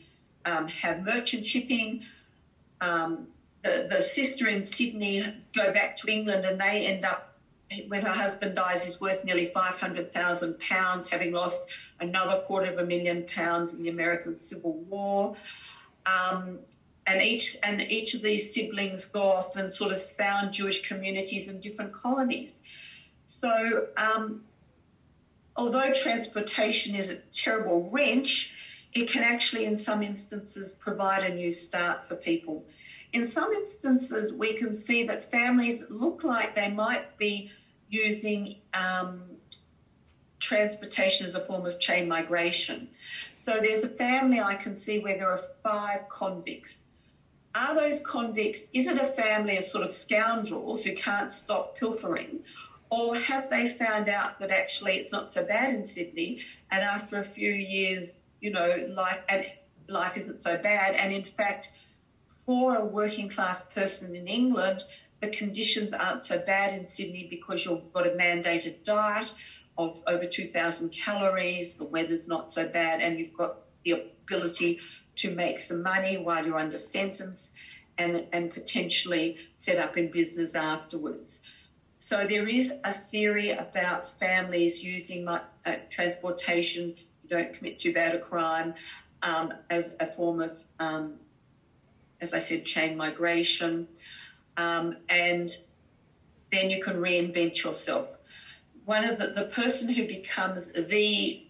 um, 0.46 0.68
have 0.68 1.02
merchant 1.02 1.46
shipping. 1.46 2.04
Um, 2.82 3.28
the, 3.64 3.88
the 3.90 4.02
sister 4.02 4.48
in 4.48 4.62
Sydney 4.62 5.24
go 5.54 5.72
back 5.72 5.98
to 5.98 6.08
England 6.08 6.46
and 6.46 6.60
they 6.60 6.86
end 6.86 7.06
up 7.06 7.34
when 7.88 8.02
her 8.02 8.14
husband 8.14 8.56
dies, 8.56 8.84
he's 8.84 9.00
worth 9.00 9.26
nearly 9.26 9.48
£500,000, 9.48 11.10
having 11.10 11.32
lost 11.32 11.60
another 12.00 12.42
quarter 12.46 12.68
of 12.68 12.78
a 12.78 12.86
million 12.86 13.24
pounds 13.24 13.74
in 13.74 13.84
the 13.84 13.90
American 13.90 14.36
Civil 14.36 14.74
War. 14.74 15.36
Um, 16.06 16.60
and 17.06 17.22
each 17.22 17.58
and 17.62 17.82
each 17.82 18.14
of 18.14 18.22
these 18.22 18.54
siblings 18.54 19.06
go 19.06 19.24
off 19.24 19.56
and 19.58 19.70
sort 19.70 19.92
of 19.92 20.02
found 20.02 20.54
Jewish 20.54 20.88
communities 20.88 21.50
in 21.50 21.60
different 21.60 21.92
colonies. 21.92 22.62
So, 23.26 23.88
um, 23.98 24.44
although 25.56 25.92
transportation 25.92 26.96
is 26.96 27.10
a 27.10 27.16
terrible 27.34 27.90
wrench, 27.92 28.54
it 28.94 29.10
can 29.10 29.24
actually, 29.24 29.66
in 29.66 29.78
some 29.78 30.04
instances, 30.04 30.72
provide 30.72 31.24
a 31.24 31.34
new 31.34 31.52
start 31.52 32.06
for 32.06 32.16
people. 32.16 32.64
In 33.12 33.26
some 33.26 33.52
instances, 33.54 34.34
we 34.34 34.54
can 34.54 34.74
see 34.74 35.04
that 35.04 35.30
families 35.32 35.84
look 35.90 36.24
like 36.24 36.56
they 36.56 36.68
might 36.68 37.18
be 37.18 37.52
using 37.90 38.56
um, 38.74 39.22
transportation 40.40 41.26
as 41.26 41.36
a 41.36 41.40
form 41.40 41.66
of 41.66 41.80
chain 41.80 42.08
migration. 42.08 42.88
So 43.38 43.60
there's 43.62 43.84
a 43.84 43.88
family 43.88 44.40
I 44.40 44.56
can 44.56 44.76
see 44.76 45.00
where 45.00 45.18
there 45.18 45.30
are 45.30 45.42
five 45.62 46.08
convicts. 46.10 46.86
Are 47.56 47.76
those 47.76 48.00
convicts, 48.00 48.68
is 48.74 48.88
it 48.88 48.98
a 48.98 49.06
family 49.06 49.58
of 49.58 49.66
sort 49.66 49.84
of 49.84 49.92
scoundrels 49.92 50.84
who 50.84 50.96
can't 50.96 51.32
stop 51.32 51.78
pilfering? 51.78 52.40
Or 52.90 53.16
have 53.16 53.50
they 53.50 53.68
found 53.68 54.10
out 54.10 54.40
that 54.40 54.50
actually 54.50 54.98
it's 54.98 55.12
not 55.12 55.32
so 55.32 55.44
bad 55.44 55.72
in 55.72 55.86
Sydney 55.86 56.40
and 56.72 56.84
after 56.84 57.20
a 57.20 57.24
few 57.24 57.52
years, 57.52 58.23
you 58.44 58.52
know, 58.52 58.86
life, 58.90 59.22
and 59.30 59.46
life 59.88 60.18
isn't 60.18 60.42
so 60.42 60.58
bad? 60.58 60.96
And 60.96 61.14
in 61.14 61.24
fact, 61.24 61.70
for 62.46 62.76
a 62.76 62.86
working 62.86 63.30
class 63.30 63.72
person 63.72 64.18
in 64.18 64.28
England, 64.28 64.84
the 65.22 65.30
conditions 65.30 65.94
aren't 65.94 66.26
so 66.26 66.38
bad 66.38 66.74
in 66.74 66.86
Sydney 66.86 67.26
because 67.30 67.64
you've 67.64 67.94
got 67.94 68.06
a 68.06 68.10
mandated 68.10 68.84
diet 68.84 69.32
of 69.78 69.98
over 70.06 70.26
2,000 70.26 70.90
calories, 70.90 71.76
the 71.76 71.86
weather's 71.86 72.28
not 72.28 72.52
so 72.52 72.68
bad, 72.68 73.00
and 73.00 73.18
you've 73.18 73.34
got 73.34 73.56
the 73.86 73.92
ability 74.26 74.80
to 75.16 75.34
make 75.34 75.62
some 75.62 75.82
money 75.82 76.18
while 76.18 76.46
you're 76.46 76.60
under 76.60 76.78
sentence 76.78 77.54
and, 77.98 78.26
and 78.34 78.52
potentially 78.52 79.38
set 79.56 79.78
up 79.78 79.96
in 79.96 80.12
business 80.12 80.54
afterwards. 80.54 81.40
So 82.00 82.28
there 82.28 82.46
is 82.46 82.74
a 82.84 82.92
theory 82.92 83.52
about 83.52 84.10
families 84.20 84.84
using 84.84 85.24
my, 85.24 85.40
uh, 85.66 85.76
transportation, 85.90 86.96
you 87.24 87.30
don't 87.30 87.54
commit 87.54 87.80
too 87.80 87.94
bad 87.94 88.14
a 88.14 88.20
crime, 88.20 88.74
um, 89.22 89.54
as 89.70 89.92
a 90.00 90.06
form 90.12 90.42
of, 90.42 90.52
um, 90.80 91.14
as 92.22 92.34
I 92.34 92.40
said, 92.40 92.66
chain 92.66 92.96
migration 92.96 93.88
um, 94.58 94.96
and 95.10 95.50
then 96.52 96.70
you 96.70 96.82
can 96.82 96.96
reinvent 96.96 97.62
yourself. 97.64 98.16
One 98.86 99.04
of 99.04 99.18
the, 99.18 99.28
the 99.28 99.44
person 99.44 99.90
who 99.90 100.08
becomes 100.08 100.72
the 100.72 101.42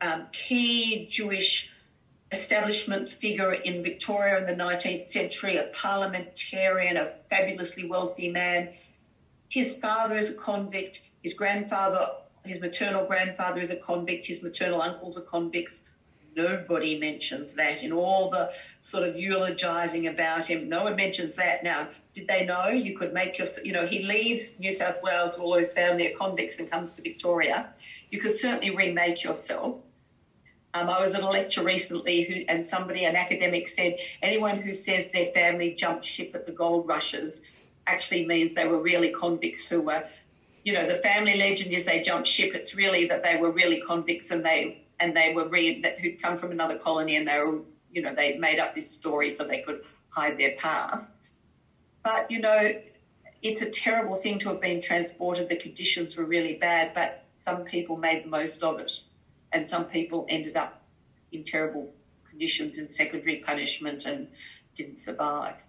um, 0.00 0.26
key 0.32 1.08
Jewish 1.10 1.70
establishment 2.30 3.08
figure 3.08 3.52
in 3.52 3.82
Victoria 3.82 4.38
in 4.38 4.46
the 4.46 4.62
19th 4.62 5.04
century, 5.04 5.56
a 5.56 5.64
parliamentarian, 5.72 6.96
a 6.96 7.12
fabulously 7.30 7.84
wealthy 7.84 8.28
man. 8.28 8.68
His 9.48 9.76
father 9.76 10.16
is 10.16 10.30
a 10.30 10.34
convict. 10.34 11.00
His 11.22 11.34
grandfather, 11.34 12.06
his 12.44 12.60
maternal 12.60 13.06
grandfather 13.06 13.60
is 13.60 13.70
a 13.70 13.76
convict. 13.76 14.26
His 14.26 14.42
maternal 14.42 14.82
uncles 14.82 15.16
are 15.16 15.22
convicts. 15.22 15.82
Nobody 16.36 16.98
mentions 16.98 17.54
that 17.54 17.82
in 17.82 17.92
all 17.92 18.28
the 18.28 18.50
sort 18.82 19.08
of 19.08 19.16
eulogizing 19.16 20.06
about 20.08 20.44
him. 20.44 20.68
No 20.68 20.84
one 20.84 20.96
mentions 20.96 21.36
that. 21.36 21.64
Now, 21.64 21.88
did 22.12 22.26
they 22.26 22.44
know 22.44 22.68
you 22.68 22.98
could 22.98 23.14
make 23.14 23.38
your, 23.38 23.46
you 23.64 23.72
know, 23.72 23.86
he 23.86 24.04
leaves 24.04 24.60
New 24.60 24.74
South 24.74 25.02
Wales, 25.02 25.36
all 25.36 25.56
his 25.56 25.72
family 25.72 26.12
are 26.12 26.16
convicts 26.16 26.58
and 26.58 26.70
comes 26.70 26.92
to 26.94 27.02
Victoria. 27.02 27.70
You 28.10 28.20
could 28.20 28.36
certainly 28.36 28.70
remake 28.76 29.24
yourself. 29.24 29.82
Um, 30.74 30.90
I 30.90 31.00
was 31.00 31.14
at 31.14 31.22
a 31.22 31.28
lecture 31.28 31.62
recently 31.62 32.24
who, 32.24 32.44
and 32.48 32.66
somebody, 32.66 33.04
an 33.04 33.16
academic 33.16 33.68
said, 33.68 33.96
anyone 34.20 34.60
who 34.60 34.72
says 34.72 35.12
their 35.12 35.26
family 35.26 35.74
jumped 35.74 36.04
ship 36.04 36.32
at 36.34 36.46
the 36.46 36.52
gold 36.52 36.86
rushes 36.86 37.42
actually 37.86 38.26
means 38.26 38.54
they 38.54 38.66
were 38.66 38.80
really 38.80 39.10
convicts 39.10 39.68
who 39.68 39.80
were, 39.80 40.04
you 40.64 40.72
know, 40.72 40.86
the 40.86 40.94
family 40.94 41.36
legend 41.36 41.72
is 41.72 41.84
they 41.84 42.00
jumped 42.00 42.28
ship. 42.28 42.54
It's 42.54 42.74
really 42.74 43.06
that 43.06 43.22
they 43.22 43.36
were 43.36 43.50
really 43.50 43.80
convicts 43.86 44.30
and 44.30 44.44
they 44.44 44.78
and 45.00 45.14
they 45.14 45.32
were 45.34 45.46
re- 45.48 45.80
that 45.82 46.00
who'd 46.00 46.20
come 46.22 46.36
from 46.36 46.52
another 46.52 46.76
colony 46.76 47.16
and 47.16 47.26
they 47.28 47.38
were, 47.38 47.60
you 47.92 48.02
know, 48.02 48.14
they 48.14 48.36
made 48.38 48.58
up 48.58 48.74
this 48.74 48.90
story 48.90 49.30
so 49.30 49.44
they 49.44 49.58
could 49.58 49.82
hide 50.08 50.38
their 50.38 50.52
past. 50.56 51.16
But, 52.02 52.30
you 52.30 52.40
know, 52.40 52.72
it's 53.42 53.62
a 53.62 53.70
terrible 53.70 54.16
thing 54.16 54.38
to 54.40 54.50
have 54.50 54.60
been 54.60 54.80
transported. 54.82 55.48
The 55.48 55.56
conditions 55.56 56.16
were 56.16 56.24
really 56.24 56.54
bad, 56.54 56.94
but 56.94 57.24
some 57.38 57.64
people 57.64 57.96
made 57.96 58.24
the 58.24 58.28
most 58.28 58.62
of 58.62 58.78
it. 58.78 58.92
And 59.52 59.66
some 59.66 59.86
people 59.86 60.26
ended 60.28 60.56
up 60.56 60.80
in 61.32 61.44
terrible 61.44 61.92
conditions 62.30 62.78
in 62.78 62.88
secondary 62.88 63.36
punishment 63.36 64.04
and 64.06 64.28
didn't 64.74 64.98
survive. 64.98 65.63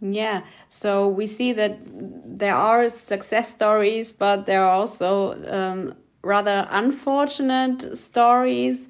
Yeah, 0.00 0.42
so 0.68 1.08
we 1.08 1.26
see 1.26 1.52
that 1.54 1.78
there 1.84 2.54
are 2.54 2.88
success 2.90 3.50
stories, 3.50 4.12
but 4.12 4.44
there 4.44 4.62
are 4.62 4.70
also 4.70 5.42
um, 5.50 5.94
rather 6.22 6.66
unfortunate 6.70 7.96
stories. 7.96 8.88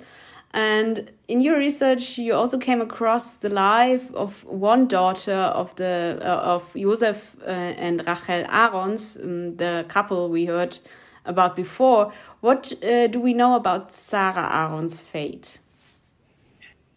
And 0.52 1.10
in 1.28 1.40
your 1.40 1.58
research, 1.58 2.18
you 2.18 2.34
also 2.34 2.58
came 2.58 2.80
across 2.80 3.36
the 3.36 3.50
life 3.50 4.12
of 4.14 4.42
one 4.44 4.88
daughter 4.88 5.34
of 5.34 5.74
the 5.76 6.18
uh, 6.22 6.54
of 6.54 6.72
Josef 6.74 7.36
uh, 7.42 7.50
and 7.50 8.04
Rachel 8.06 8.44
Aarons, 8.48 9.16
um, 9.22 9.56
the 9.56 9.84
couple 9.88 10.28
we 10.28 10.46
heard 10.46 10.78
about 11.24 11.54
before. 11.54 12.12
What 12.40 12.72
uh, 12.82 13.06
do 13.08 13.20
we 13.20 13.32
know 13.32 13.54
about 13.54 13.92
Sarah 13.92 14.48
Aarons' 14.50 15.02
fate? 15.02 15.58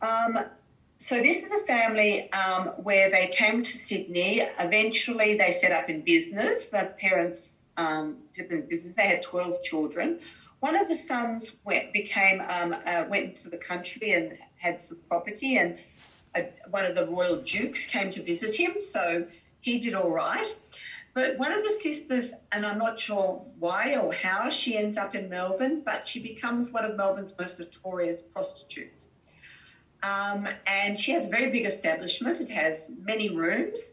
Um, 0.02 0.40
so 1.00 1.22
this 1.22 1.44
is 1.44 1.52
a 1.54 1.66
family 1.66 2.32
um, 2.34 2.68
where 2.84 3.10
they 3.10 3.28
came 3.28 3.64
to 3.64 3.78
Sydney. 3.78 4.42
Eventually, 4.60 5.36
they 5.36 5.50
set 5.50 5.72
up 5.72 5.90
in 5.90 6.02
business. 6.02 6.68
The 6.68 6.94
parents 7.00 7.54
um, 7.78 8.18
did 8.34 8.52
in 8.52 8.68
business. 8.68 8.96
They 8.96 9.08
had 9.08 9.22
twelve 9.22 9.64
children. 9.64 10.20
One 10.60 10.76
of 10.76 10.90
the 10.90 10.98
sons 10.98 11.56
went 11.64 11.94
became 11.94 12.42
um, 12.42 12.76
uh, 12.86 13.06
went 13.08 13.26
into 13.26 13.50
the 13.50 13.58
country 13.58 14.12
and 14.12 14.38
had 14.58 14.82
some 14.82 14.98
property, 15.08 15.56
and 15.56 15.78
one 16.70 16.84
of 16.84 16.96
the 16.96 17.06
royal 17.06 17.38
dukes 17.38 17.88
came 17.88 18.12
to 18.12 18.22
visit 18.22 18.54
him. 18.54 18.82
So 18.82 19.26
he 19.62 19.80
did 19.80 19.94
all 19.96 20.12
right. 20.12 20.48
But 21.14 21.38
one 21.38 21.54
of 21.54 21.64
the 21.64 21.72
sisters, 21.82 22.34
and 22.52 22.66
I'm 22.66 22.78
not 22.78 23.00
sure 23.00 23.42
why 23.58 23.96
or 23.96 24.14
how 24.14 24.50
she 24.50 24.78
ends 24.78 24.98
up 24.98 25.16
in 25.16 25.30
Melbourne, 25.30 25.82
but 25.84 26.06
she 26.06 26.22
becomes 26.22 26.72
one 26.72 26.84
of 26.84 26.98
Melbourne's 26.98 27.34
most 27.40 27.58
notorious 27.58 28.22
prostitutes. 28.22 29.06
Um, 30.02 30.48
and 30.66 30.98
she 30.98 31.12
has 31.12 31.26
a 31.26 31.30
very 31.30 31.52
big 31.52 31.66
establishment. 31.66 32.40
It 32.40 32.52
has 32.52 32.90
many 33.04 33.30
rooms, 33.30 33.92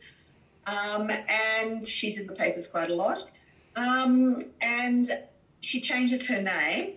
um, 0.66 1.10
and 1.10 1.84
she's 1.86 2.18
in 2.18 2.26
the 2.26 2.34
papers 2.34 2.66
quite 2.66 2.90
a 2.90 2.94
lot. 2.94 3.28
Um, 3.74 4.42
and 4.60 5.08
she 5.60 5.80
changes 5.80 6.26
her 6.26 6.40
name, 6.40 6.94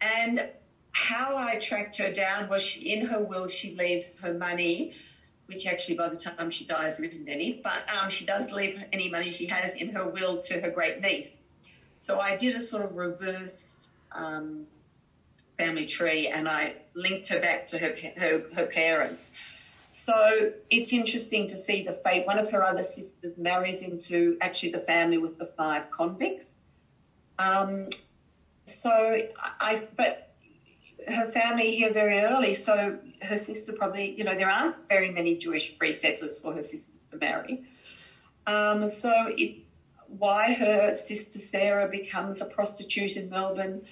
and 0.00 0.48
how 0.92 1.36
I 1.36 1.56
tracked 1.56 1.98
her 1.98 2.12
down 2.12 2.48
was 2.48 2.62
she, 2.62 2.92
in 2.92 3.06
her 3.06 3.20
will 3.20 3.48
she 3.48 3.74
leaves 3.74 4.16
her 4.18 4.32
money, 4.32 4.94
which 5.46 5.66
actually 5.66 5.96
by 5.96 6.08
the 6.08 6.16
time 6.16 6.50
she 6.50 6.64
dies 6.64 6.98
there 6.98 7.08
isn't 7.08 7.28
any, 7.28 7.60
but 7.64 7.82
um, 7.92 8.10
she 8.10 8.24
does 8.24 8.52
leave 8.52 8.82
any 8.92 9.08
money 9.08 9.32
she 9.32 9.46
has 9.46 9.74
in 9.76 9.94
her 9.94 10.06
will 10.06 10.40
to 10.42 10.60
her 10.60 10.70
great 10.70 11.00
niece. 11.00 11.38
So 12.00 12.20
I 12.20 12.36
did 12.36 12.56
a 12.56 12.60
sort 12.60 12.84
of 12.84 12.96
reverse 12.96 13.88
um, 14.12 14.66
family 15.62 15.86
tree 15.86 16.26
and 16.28 16.48
I 16.48 16.74
linked 16.94 17.28
her 17.28 17.40
back 17.40 17.68
to 17.68 17.78
her, 17.78 17.94
her, 18.16 18.42
her 18.54 18.66
parents. 18.66 19.32
So 19.92 20.52
it's 20.70 20.92
interesting 20.92 21.48
to 21.48 21.56
see 21.56 21.84
the 21.84 21.92
fate. 21.92 22.26
One 22.26 22.38
of 22.38 22.50
her 22.50 22.64
other 22.64 22.82
sisters 22.82 23.36
marries 23.36 23.82
into 23.82 24.38
actually 24.40 24.72
the 24.72 24.80
family 24.80 25.18
with 25.18 25.38
the 25.38 25.46
five 25.46 25.90
convicts. 25.90 26.54
Um, 27.38 27.90
so 28.66 28.90
I, 28.90 29.82
but 29.96 30.34
her 31.06 31.26
family 31.26 31.76
here 31.76 31.92
very 31.92 32.20
early. 32.20 32.54
So 32.54 32.98
her 33.20 33.38
sister 33.38 33.72
probably, 33.72 34.14
you 34.16 34.24
know, 34.24 34.36
there 34.36 34.50
aren't 34.50 34.76
very 34.88 35.10
many 35.10 35.36
Jewish 35.36 35.76
free 35.76 35.92
settlers 35.92 36.38
for 36.38 36.54
her 36.54 36.62
sisters 36.62 37.02
to 37.10 37.18
marry. 37.18 37.64
Um, 38.46 38.88
so 38.88 39.12
it, 39.36 39.58
why 40.08 40.54
her 40.54 40.94
sister 40.96 41.38
Sarah 41.38 41.88
becomes 41.88 42.40
a 42.40 42.46
prostitute 42.46 43.16
in 43.16 43.28
Melbourne 43.30 43.82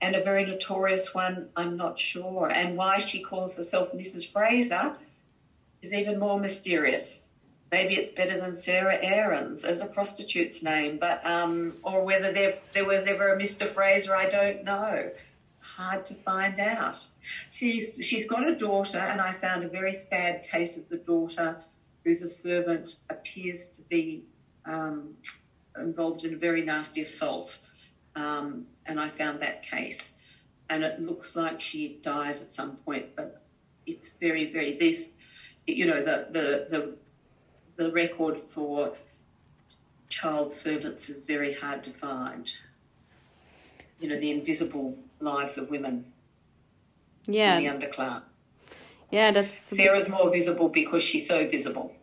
and 0.00 0.16
a 0.16 0.22
very 0.22 0.44
notorious 0.44 1.14
one, 1.14 1.48
I'm 1.56 1.76
not 1.76 1.98
sure. 1.98 2.48
And 2.48 2.76
why 2.76 2.98
she 2.98 3.22
calls 3.22 3.56
herself 3.56 3.92
Mrs. 3.92 4.26
Fraser 4.26 4.96
is 5.82 5.92
even 5.92 6.18
more 6.18 6.38
mysterious. 6.38 7.28
Maybe 7.70 7.94
it's 7.94 8.10
better 8.10 8.40
than 8.40 8.54
Sarah 8.54 8.98
Aarons 9.00 9.64
as 9.64 9.80
a 9.80 9.86
prostitute's 9.86 10.62
name, 10.62 10.98
but 10.98 11.24
um, 11.24 11.74
or 11.84 12.04
whether 12.04 12.32
there 12.32 12.58
there 12.72 12.84
was 12.84 13.06
ever 13.06 13.32
a 13.32 13.38
Mr. 13.38 13.66
Fraser, 13.66 14.14
I 14.14 14.28
don't 14.28 14.64
know. 14.64 15.10
Hard 15.60 16.06
to 16.06 16.14
find 16.14 16.58
out. 16.58 16.98
She's 17.52 17.96
she's 18.00 18.28
got 18.28 18.46
a 18.48 18.56
daughter, 18.56 18.98
and 18.98 19.20
I 19.20 19.34
found 19.34 19.62
a 19.62 19.68
very 19.68 19.94
sad 19.94 20.48
case 20.50 20.76
of 20.76 20.88
the 20.88 20.96
daughter, 20.96 21.58
who's 22.02 22.22
a 22.22 22.28
servant, 22.28 22.96
appears 23.08 23.68
to 23.68 23.82
be 23.88 24.24
um, 24.64 25.14
involved 25.78 26.24
in 26.24 26.34
a 26.34 26.36
very 26.36 26.62
nasty 26.62 27.02
assault. 27.02 27.56
Um, 28.16 28.66
and 28.90 28.98
I 28.98 29.08
found 29.08 29.40
that 29.40 29.62
case. 29.62 30.12
And 30.68 30.82
it 30.82 31.00
looks 31.00 31.36
like 31.36 31.60
she 31.60 32.00
dies 32.02 32.42
at 32.42 32.48
some 32.48 32.76
point, 32.76 33.16
but 33.16 33.42
it's 33.86 34.12
very, 34.14 34.52
very 34.52 34.76
this, 34.78 35.08
you 35.66 35.86
know, 35.86 36.02
the 36.04 36.26
the 36.30 36.66
the, 36.70 36.96
the 37.84 37.92
record 37.92 38.36
for 38.36 38.92
child 40.08 40.50
servants 40.52 41.08
is 41.08 41.24
very 41.24 41.54
hard 41.54 41.84
to 41.84 41.90
find. 41.90 42.50
You 44.00 44.08
know, 44.08 44.20
the 44.20 44.30
invisible 44.30 44.98
lives 45.20 45.56
of 45.56 45.70
women. 45.70 46.04
Yeah. 47.26 47.58
In 47.58 47.64
the 47.64 47.86
underclass. 47.86 48.22
Yeah, 49.10 49.32
that's 49.32 49.56
Sarah's 49.56 50.08
more 50.08 50.30
visible 50.30 50.68
because 50.68 51.02
she's 51.02 51.26
so 51.26 51.46
visible. 51.48 51.94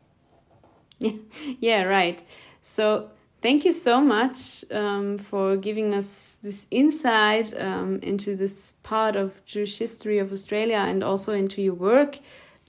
Yeah, 1.00 1.12
yeah, 1.60 1.84
right. 1.84 2.22
So 2.62 3.12
thank 3.42 3.66
you 3.66 3.72
so 3.72 4.02
much 4.02 4.66
um, 4.72 5.18
for 5.18 5.58
giving 5.58 5.94
us 5.94 6.38
this 6.42 6.68
insight 6.72 7.54
um, 7.60 8.00
into 8.02 8.36
this 8.36 8.74
part 8.84 9.16
of 9.16 9.44
Jewish 9.46 9.78
history 9.78 10.20
of 10.20 10.32
Australia 10.32 10.78
and 10.78 11.04
also 11.04 11.34
into 11.34 11.62
your 11.62 11.74
work. 11.74 12.20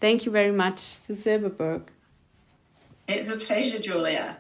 Thank 0.01 0.25
you 0.25 0.33
very 0.33 0.53
much, 0.53 0.79
Sue 0.79 1.15
Silberberg. 1.15 1.89
It's 3.09 3.31
a 3.31 3.37
pleasure, 3.37 3.79
Julia. 3.79 4.37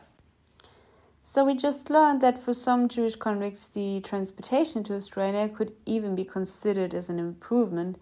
So 1.22 1.44
we 1.44 1.54
just 1.54 1.90
learned 1.90 2.20
that 2.22 2.42
for 2.42 2.54
some 2.54 2.88
Jewish 2.88 3.16
convicts, 3.16 3.68
the 3.68 4.00
transportation 4.00 4.82
to 4.84 4.94
Australia 4.94 5.48
could 5.48 5.72
even 5.84 6.14
be 6.14 6.24
considered 6.24 6.94
as 6.94 7.10
an 7.10 7.18
improvement, 7.18 7.98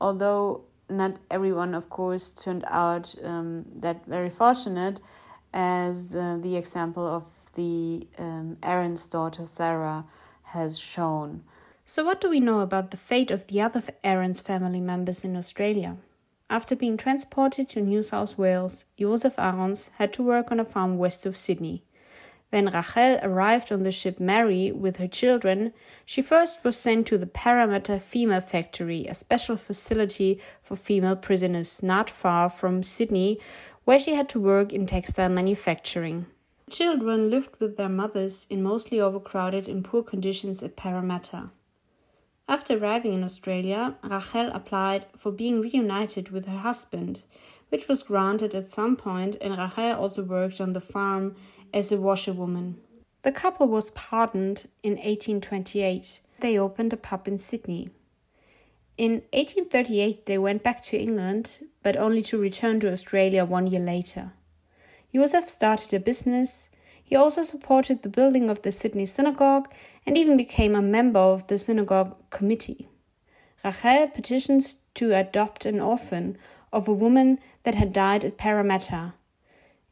although 0.00 0.62
not 0.88 1.16
everyone, 1.30 1.74
of 1.74 1.88
course, 1.90 2.30
turned 2.30 2.64
out 2.68 3.14
um, 3.24 3.64
that 3.74 4.06
very 4.06 4.30
fortunate, 4.30 5.00
as 5.52 6.14
uh, 6.14 6.38
the 6.40 6.56
example 6.56 7.04
of 7.04 7.24
the 7.54 8.06
um, 8.18 8.56
Aaron's 8.62 9.08
daughter 9.08 9.44
Sarah 9.44 10.04
has 10.42 10.78
shown. 10.78 11.44
So, 11.84 12.04
what 12.04 12.20
do 12.20 12.28
we 12.28 12.40
know 12.40 12.60
about 12.60 12.90
the 12.90 12.96
fate 12.96 13.30
of 13.30 13.46
the 13.46 13.60
other 13.60 13.82
Aaron's 14.04 14.40
family 14.40 14.80
members 14.80 15.24
in 15.24 15.36
Australia? 15.36 15.96
After 16.48 16.74
being 16.74 16.96
transported 16.96 17.68
to 17.70 17.80
New 17.80 18.02
South 18.02 18.36
Wales, 18.36 18.86
Joseph 18.98 19.38
Aarons 19.38 19.90
had 19.98 20.12
to 20.14 20.22
work 20.22 20.50
on 20.50 20.58
a 20.58 20.64
farm 20.64 20.98
west 20.98 21.26
of 21.26 21.36
Sydney. 21.36 21.84
When 22.50 22.66
Rachel 22.66 23.20
arrived 23.22 23.70
on 23.70 23.84
the 23.84 23.92
ship 23.92 24.18
Mary 24.18 24.72
with 24.72 24.96
her 24.96 25.06
children, 25.06 25.72
she 26.04 26.20
first 26.20 26.64
was 26.64 26.76
sent 26.76 27.06
to 27.06 27.18
the 27.18 27.28
Parramatta 27.28 28.00
Female 28.00 28.40
Factory, 28.40 29.06
a 29.06 29.14
special 29.14 29.56
facility 29.56 30.40
for 30.60 30.74
female 30.74 31.14
prisoners 31.14 31.84
not 31.84 32.10
far 32.10 32.48
from 32.48 32.82
Sydney, 32.82 33.38
where 33.84 34.00
she 34.00 34.14
had 34.14 34.28
to 34.30 34.40
work 34.40 34.72
in 34.72 34.86
textile 34.86 35.28
manufacturing. 35.28 36.26
Children 36.70 37.30
lived 37.30 37.56
with 37.58 37.76
their 37.76 37.88
mothers 37.88 38.46
in 38.48 38.62
mostly 38.62 39.00
overcrowded 39.00 39.68
and 39.68 39.84
poor 39.84 40.04
conditions 40.04 40.62
at 40.62 40.76
Parramatta. 40.76 41.50
After 42.48 42.78
arriving 42.78 43.12
in 43.12 43.24
Australia, 43.24 43.96
Rachel 44.04 44.50
applied 44.52 45.06
for 45.16 45.32
being 45.32 45.60
reunited 45.60 46.30
with 46.30 46.46
her 46.46 46.58
husband, 46.58 47.24
which 47.70 47.88
was 47.88 48.04
granted 48.04 48.54
at 48.54 48.68
some 48.68 48.96
point, 48.96 49.36
and 49.40 49.58
Rachel 49.58 50.00
also 50.00 50.22
worked 50.22 50.60
on 50.60 50.72
the 50.72 50.80
farm 50.80 51.34
as 51.74 51.90
a 51.90 52.00
washerwoman. 52.00 52.80
The 53.22 53.32
couple 53.32 53.66
was 53.66 53.90
pardoned 53.90 54.68
in 54.84 54.92
1828. 54.92 56.20
They 56.38 56.56
opened 56.56 56.92
a 56.92 56.96
pub 56.96 57.26
in 57.26 57.38
Sydney. 57.38 57.90
In 58.96 59.22
1838, 59.32 60.26
they 60.26 60.38
went 60.38 60.62
back 60.62 60.84
to 60.84 60.98
England, 60.98 61.66
but 61.82 61.96
only 61.96 62.22
to 62.22 62.38
return 62.38 62.78
to 62.80 62.92
Australia 62.92 63.44
one 63.44 63.66
year 63.66 63.80
later. 63.80 64.34
Joseph 65.14 65.48
started 65.48 65.92
a 65.92 66.00
business. 66.00 66.70
He 67.02 67.16
also 67.16 67.42
supported 67.42 68.02
the 68.02 68.08
building 68.08 68.48
of 68.48 68.62
the 68.62 68.70
Sydney 68.70 69.06
Synagogue 69.06 69.68
and 70.06 70.16
even 70.16 70.36
became 70.36 70.74
a 70.74 70.82
member 70.82 71.18
of 71.18 71.48
the 71.48 71.58
synagogue 71.58 72.16
committee. 72.30 72.88
Rachel 73.64 74.08
petitions 74.08 74.76
to 74.94 75.12
adopt 75.12 75.66
an 75.66 75.80
orphan 75.80 76.38
of 76.72 76.86
a 76.86 76.92
woman 76.92 77.38
that 77.64 77.74
had 77.74 77.92
died 77.92 78.24
at 78.24 78.38
Parramatta. 78.38 79.14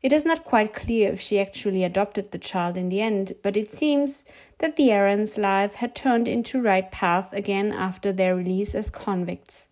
It 0.01 0.13
is 0.13 0.25
not 0.25 0.45
quite 0.45 0.73
clear 0.73 1.13
if 1.13 1.21
she 1.21 1.41
actually 1.41 1.83
adopted 1.83 2.31
the 2.31 2.39
child 2.39 2.77
in 2.77 2.89
the 2.89 3.01
end, 3.01 3.33
but 3.43 3.57
it 3.57 3.73
seems 3.73 4.25
that 4.59 4.77
the 4.77 4.93
Aarons' 4.93 5.37
life 5.37 5.75
had 5.75 5.97
turned 5.97 6.29
into 6.29 6.63
right 6.63 6.89
path 6.91 7.33
again 7.33 7.73
after 7.73 8.13
their 8.13 8.37
release 8.37 8.77
as 8.77 8.91
convicts. 8.91 9.71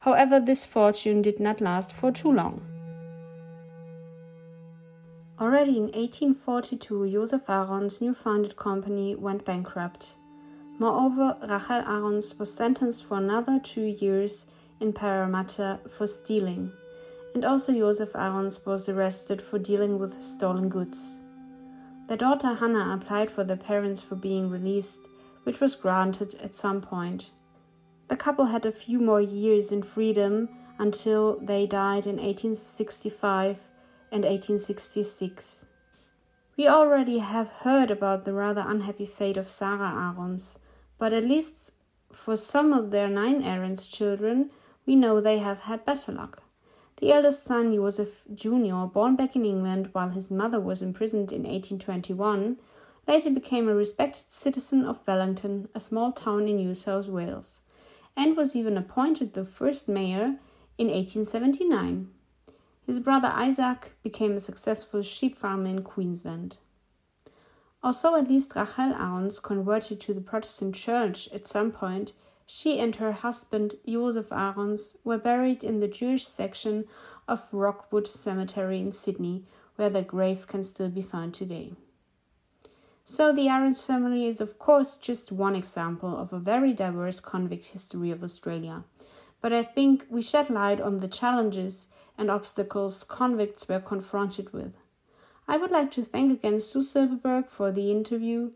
However, 0.00 0.38
this 0.38 0.66
fortune 0.66 1.22
did 1.22 1.40
not 1.40 1.62
last 1.62 1.90
for 1.90 2.12
too 2.12 2.30
long. 2.30 2.75
Already 5.38 5.76
in 5.76 5.92
1842, 5.92 7.10
Joseph 7.10 7.50
Aarons' 7.50 8.00
new 8.00 8.14
founded 8.14 8.56
company 8.56 9.14
went 9.14 9.44
bankrupt. 9.44 10.16
Moreover, 10.78 11.36
Rachel 11.42 11.84
Aarons 11.86 12.38
was 12.38 12.50
sentenced 12.50 13.04
for 13.04 13.18
another 13.18 13.60
two 13.62 13.84
years 13.84 14.46
in 14.80 14.94
Parramatta 14.94 15.80
for 15.90 16.06
stealing, 16.06 16.72
and 17.34 17.44
also 17.44 17.74
Joseph 17.74 18.16
Aarons 18.16 18.64
was 18.64 18.88
arrested 18.88 19.42
for 19.42 19.58
dealing 19.58 19.98
with 19.98 20.22
stolen 20.22 20.70
goods. 20.70 21.20
Their 22.08 22.16
daughter 22.16 22.54
Hannah 22.54 22.96
applied 22.98 23.30
for 23.30 23.44
their 23.44 23.58
parents 23.58 24.00
for 24.00 24.14
being 24.14 24.48
released, 24.48 25.00
which 25.42 25.60
was 25.60 25.74
granted 25.74 26.34
at 26.36 26.54
some 26.54 26.80
point. 26.80 27.32
The 28.08 28.16
couple 28.16 28.46
had 28.46 28.64
a 28.64 28.72
few 28.72 29.00
more 29.00 29.20
years 29.20 29.70
in 29.70 29.82
freedom 29.82 30.48
until 30.78 31.38
they 31.40 31.66
died 31.66 32.06
in 32.06 32.16
1865 32.16 33.65
and 34.10 34.24
1866. 34.24 35.66
We 36.56 36.68
already 36.68 37.18
have 37.18 37.48
heard 37.48 37.90
about 37.90 38.24
the 38.24 38.32
rather 38.32 38.64
unhappy 38.66 39.06
fate 39.06 39.36
of 39.36 39.50
Sarah 39.50 39.92
Aarons, 39.94 40.58
but 40.98 41.12
at 41.12 41.24
least 41.24 41.72
for 42.12 42.36
some 42.36 42.72
of 42.72 42.90
their 42.90 43.08
nine 43.08 43.42
Aarons 43.42 43.86
children, 43.86 44.50
we 44.86 44.96
know 44.96 45.20
they 45.20 45.38
have 45.38 45.60
had 45.60 45.84
better 45.84 46.12
luck. 46.12 46.42
The 46.96 47.12
eldest 47.12 47.44
son, 47.44 47.74
Joseph 47.74 48.22
Jr., 48.32 48.86
born 48.86 49.16
back 49.16 49.36
in 49.36 49.44
England 49.44 49.90
while 49.92 50.08
his 50.08 50.30
mother 50.30 50.58
was 50.58 50.80
imprisoned 50.80 51.30
in 51.30 51.42
1821, 51.42 52.56
later 53.06 53.30
became 53.30 53.68
a 53.68 53.74
respected 53.74 54.32
citizen 54.32 54.84
of 54.84 55.06
Wellington, 55.06 55.68
a 55.74 55.80
small 55.80 56.10
town 56.10 56.48
in 56.48 56.56
New 56.56 56.74
South 56.74 57.08
Wales, 57.08 57.60
and 58.16 58.34
was 58.34 58.56
even 58.56 58.78
appointed 58.78 59.34
the 59.34 59.44
first 59.44 59.88
mayor 59.88 60.36
in 60.78 60.88
1879. 60.88 62.08
His 62.86 63.00
brother 63.00 63.32
Isaac 63.34 63.94
became 64.04 64.36
a 64.36 64.40
successful 64.40 65.02
sheep 65.02 65.36
farmer 65.36 65.66
in 65.66 65.82
Queensland. 65.82 66.58
Although 67.82 68.16
at 68.16 68.28
least 68.28 68.54
Rachel 68.54 68.94
Aarons 68.94 69.40
converted 69.40 70.00
to 70.02 70.14
the 70.14 70.20
Protestant 70.20 70.76
Church 70.76 71.28
at 71.32 71.48
some 71.48 71.72
point, 71.72 72.12
she 72.46 72.78
and 72.78 72.94
her 72.96 73.10
husband 73.10 73.74
Joseph 73.88 74.30
Aarons 74.30 74.96
were 75.02 75.18
buried 75.18 75.64
in 75.64 75.80
the 75.80 75.88
Jewish 75.88 76.26
section 76.26 76.84
of 77.26 77.52
Rockwood 77.52 78.06
Cemetery 78.06 78.78
in 78.78 78.92
Sydney, 78.92 79.44
where 79.74 79.90
their 79.90 80.02
grave 80.02 80.46
can 80.46 80.62
still 80.62 80.88
be 80.88 81.02
found 81.02 81.34
today. 81.34 81.72
So, 83.04 83.32
the 83.32 83.48
Aarons 83.48 83.84
family 83.84 84.26
is, 84.26 84.40
of 84.40 84.58
course, 84.58 84.94
just 84.94 85.32
one 85.32 85.56
example 85.56 86.16
of 86.16 86.32
a 86.32 86.38
very 86.38 86.72
diverse 86.72 87.18
convict 87.18 87.66
history 87.66 88.10
of 88.12 88.22
Australia. 88.22 88.84
But 89.40 89.52
I 89.52 89.62
think 89.62 90.06
we 90.08 90.22
shed 90.22 90.50
light 90.50 90.80
on 90.80 90.98
the 90.98 91.08
challenges 91.08 91.88
and 92.18 92.30
obstacles 92.30 93.04
convicts 93.04 93.68
were 93.68 93.80
confronted 93.80 94.52
with. 94.52 94.74
I 95.48 95.56
would 95.56 95.70
like 95.70 95.90
to 95.92 96.04
thank 96.04 96.32
again 96.32 96.58
Sue 96.58 96.82
Silberberg 96.82 97.48
for 97.48 97.70
the 97.70 97.90
interview 97.90 98.50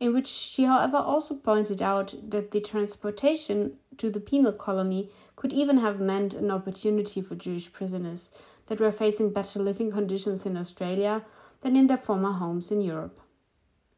in 0.00 0.14
which 0.14 0.28
she, 0.28 0.64
however, 0.64 0.96
also 0.96 1.34
pointed 1.34 1.82
out 1.82 2.14
that 2.30 2.50
the 2.50 2.60
transportation 2.60 3.74
to 3.98 4.08
the 4.08 4.18
penal 4.20 4.52
colony 4.52 5.10
could 5.36 5.52
even 5.52 5.76
have 5.76 6.00
meant 6.00 6.32
an 6.32 6.50
opportunity 6.50 7.20
for 7.20 7.34
Jewish 7.34 7.70
prisoners 7.70 8.30
that 8.66 8.80
were 8.80 8.90
facing 8.90 9.32
better 9.32 9.60
living 9.60 9.90
conditions 9.90 10.46
in 10.46 10.56
Australia 10.56 11.22
than 11.60 11.76
in 11.76 11.86
their 11.86 11.98
former 11.98 12.32
homes 12.32 12.70
in 12.72 12.80
Europe. 12.80 13.20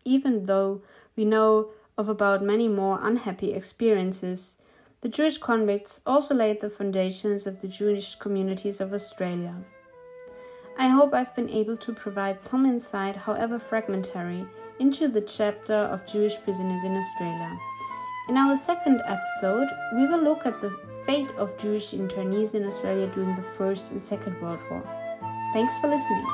Even 0.04 0.46
though 0.46 0.82
we 1.14 1.24
know 1.24 1.70
of 1.96 2.08
about 2.08 2.42
many 2.42 2.66
more 2.66 2.98
unhappy 3.00 3.52
experiences, 3.52 4.56
the 5.02 5.08
Jewish 5.08 5.36
convicts 5.38 6.00
also 6.06 6.32
laid 6.32 6.60
the 6.60 6.70
foundations 6.70 7.46
of 7.46 7.60
the 7.60 7.66
Jewish 7.66 8.14
communities 8.14 8.80
of 8.80 8.94
Australia. 8.94 9.56
I 10.78 10.88
hope 10.88 11.12
I've 11.12 11.34
been 11.34 11.50
able 11.50 11.76
to 11.78 11.92
provide 11.92 12.40
some 12.40 12.64
insight, 12.64 13.16
however 13.16 13.58
fragmentary, 13.58 14.46
into 14.78 15.08
the 15.08 15.20
chapter 15.20 15.74
of 15.74 16.06
Jewish 16.06 16.40
prisoners 16.42 16.84
in 16.84 16.96
Australia. 16.96 17.58
In 18.28 18.36
our 18.36 18.54
second 18.54 19.02
episode, 19.04 19.68
we 19.96 20.06
will 20.06 20.22
look 20.22 20.46
at 20.46 20.60
the 20.60 20.78
fate 21.04 21.30
of 21.32 21.58
Jewish 21.58 21.90
internees 21.90 22.54
in 22.54 22.64
Australia 22.64 23.08
during 23.08 23.34
the 23.34 23.42
First 23.42 23.90
and 23.90 24.00
Second 24.00 24.40
World 24.40 24.60
War. 24.70 24.82
Thanks 25.52 25.76
for 25.78 25.88
listening. 25.88 26.24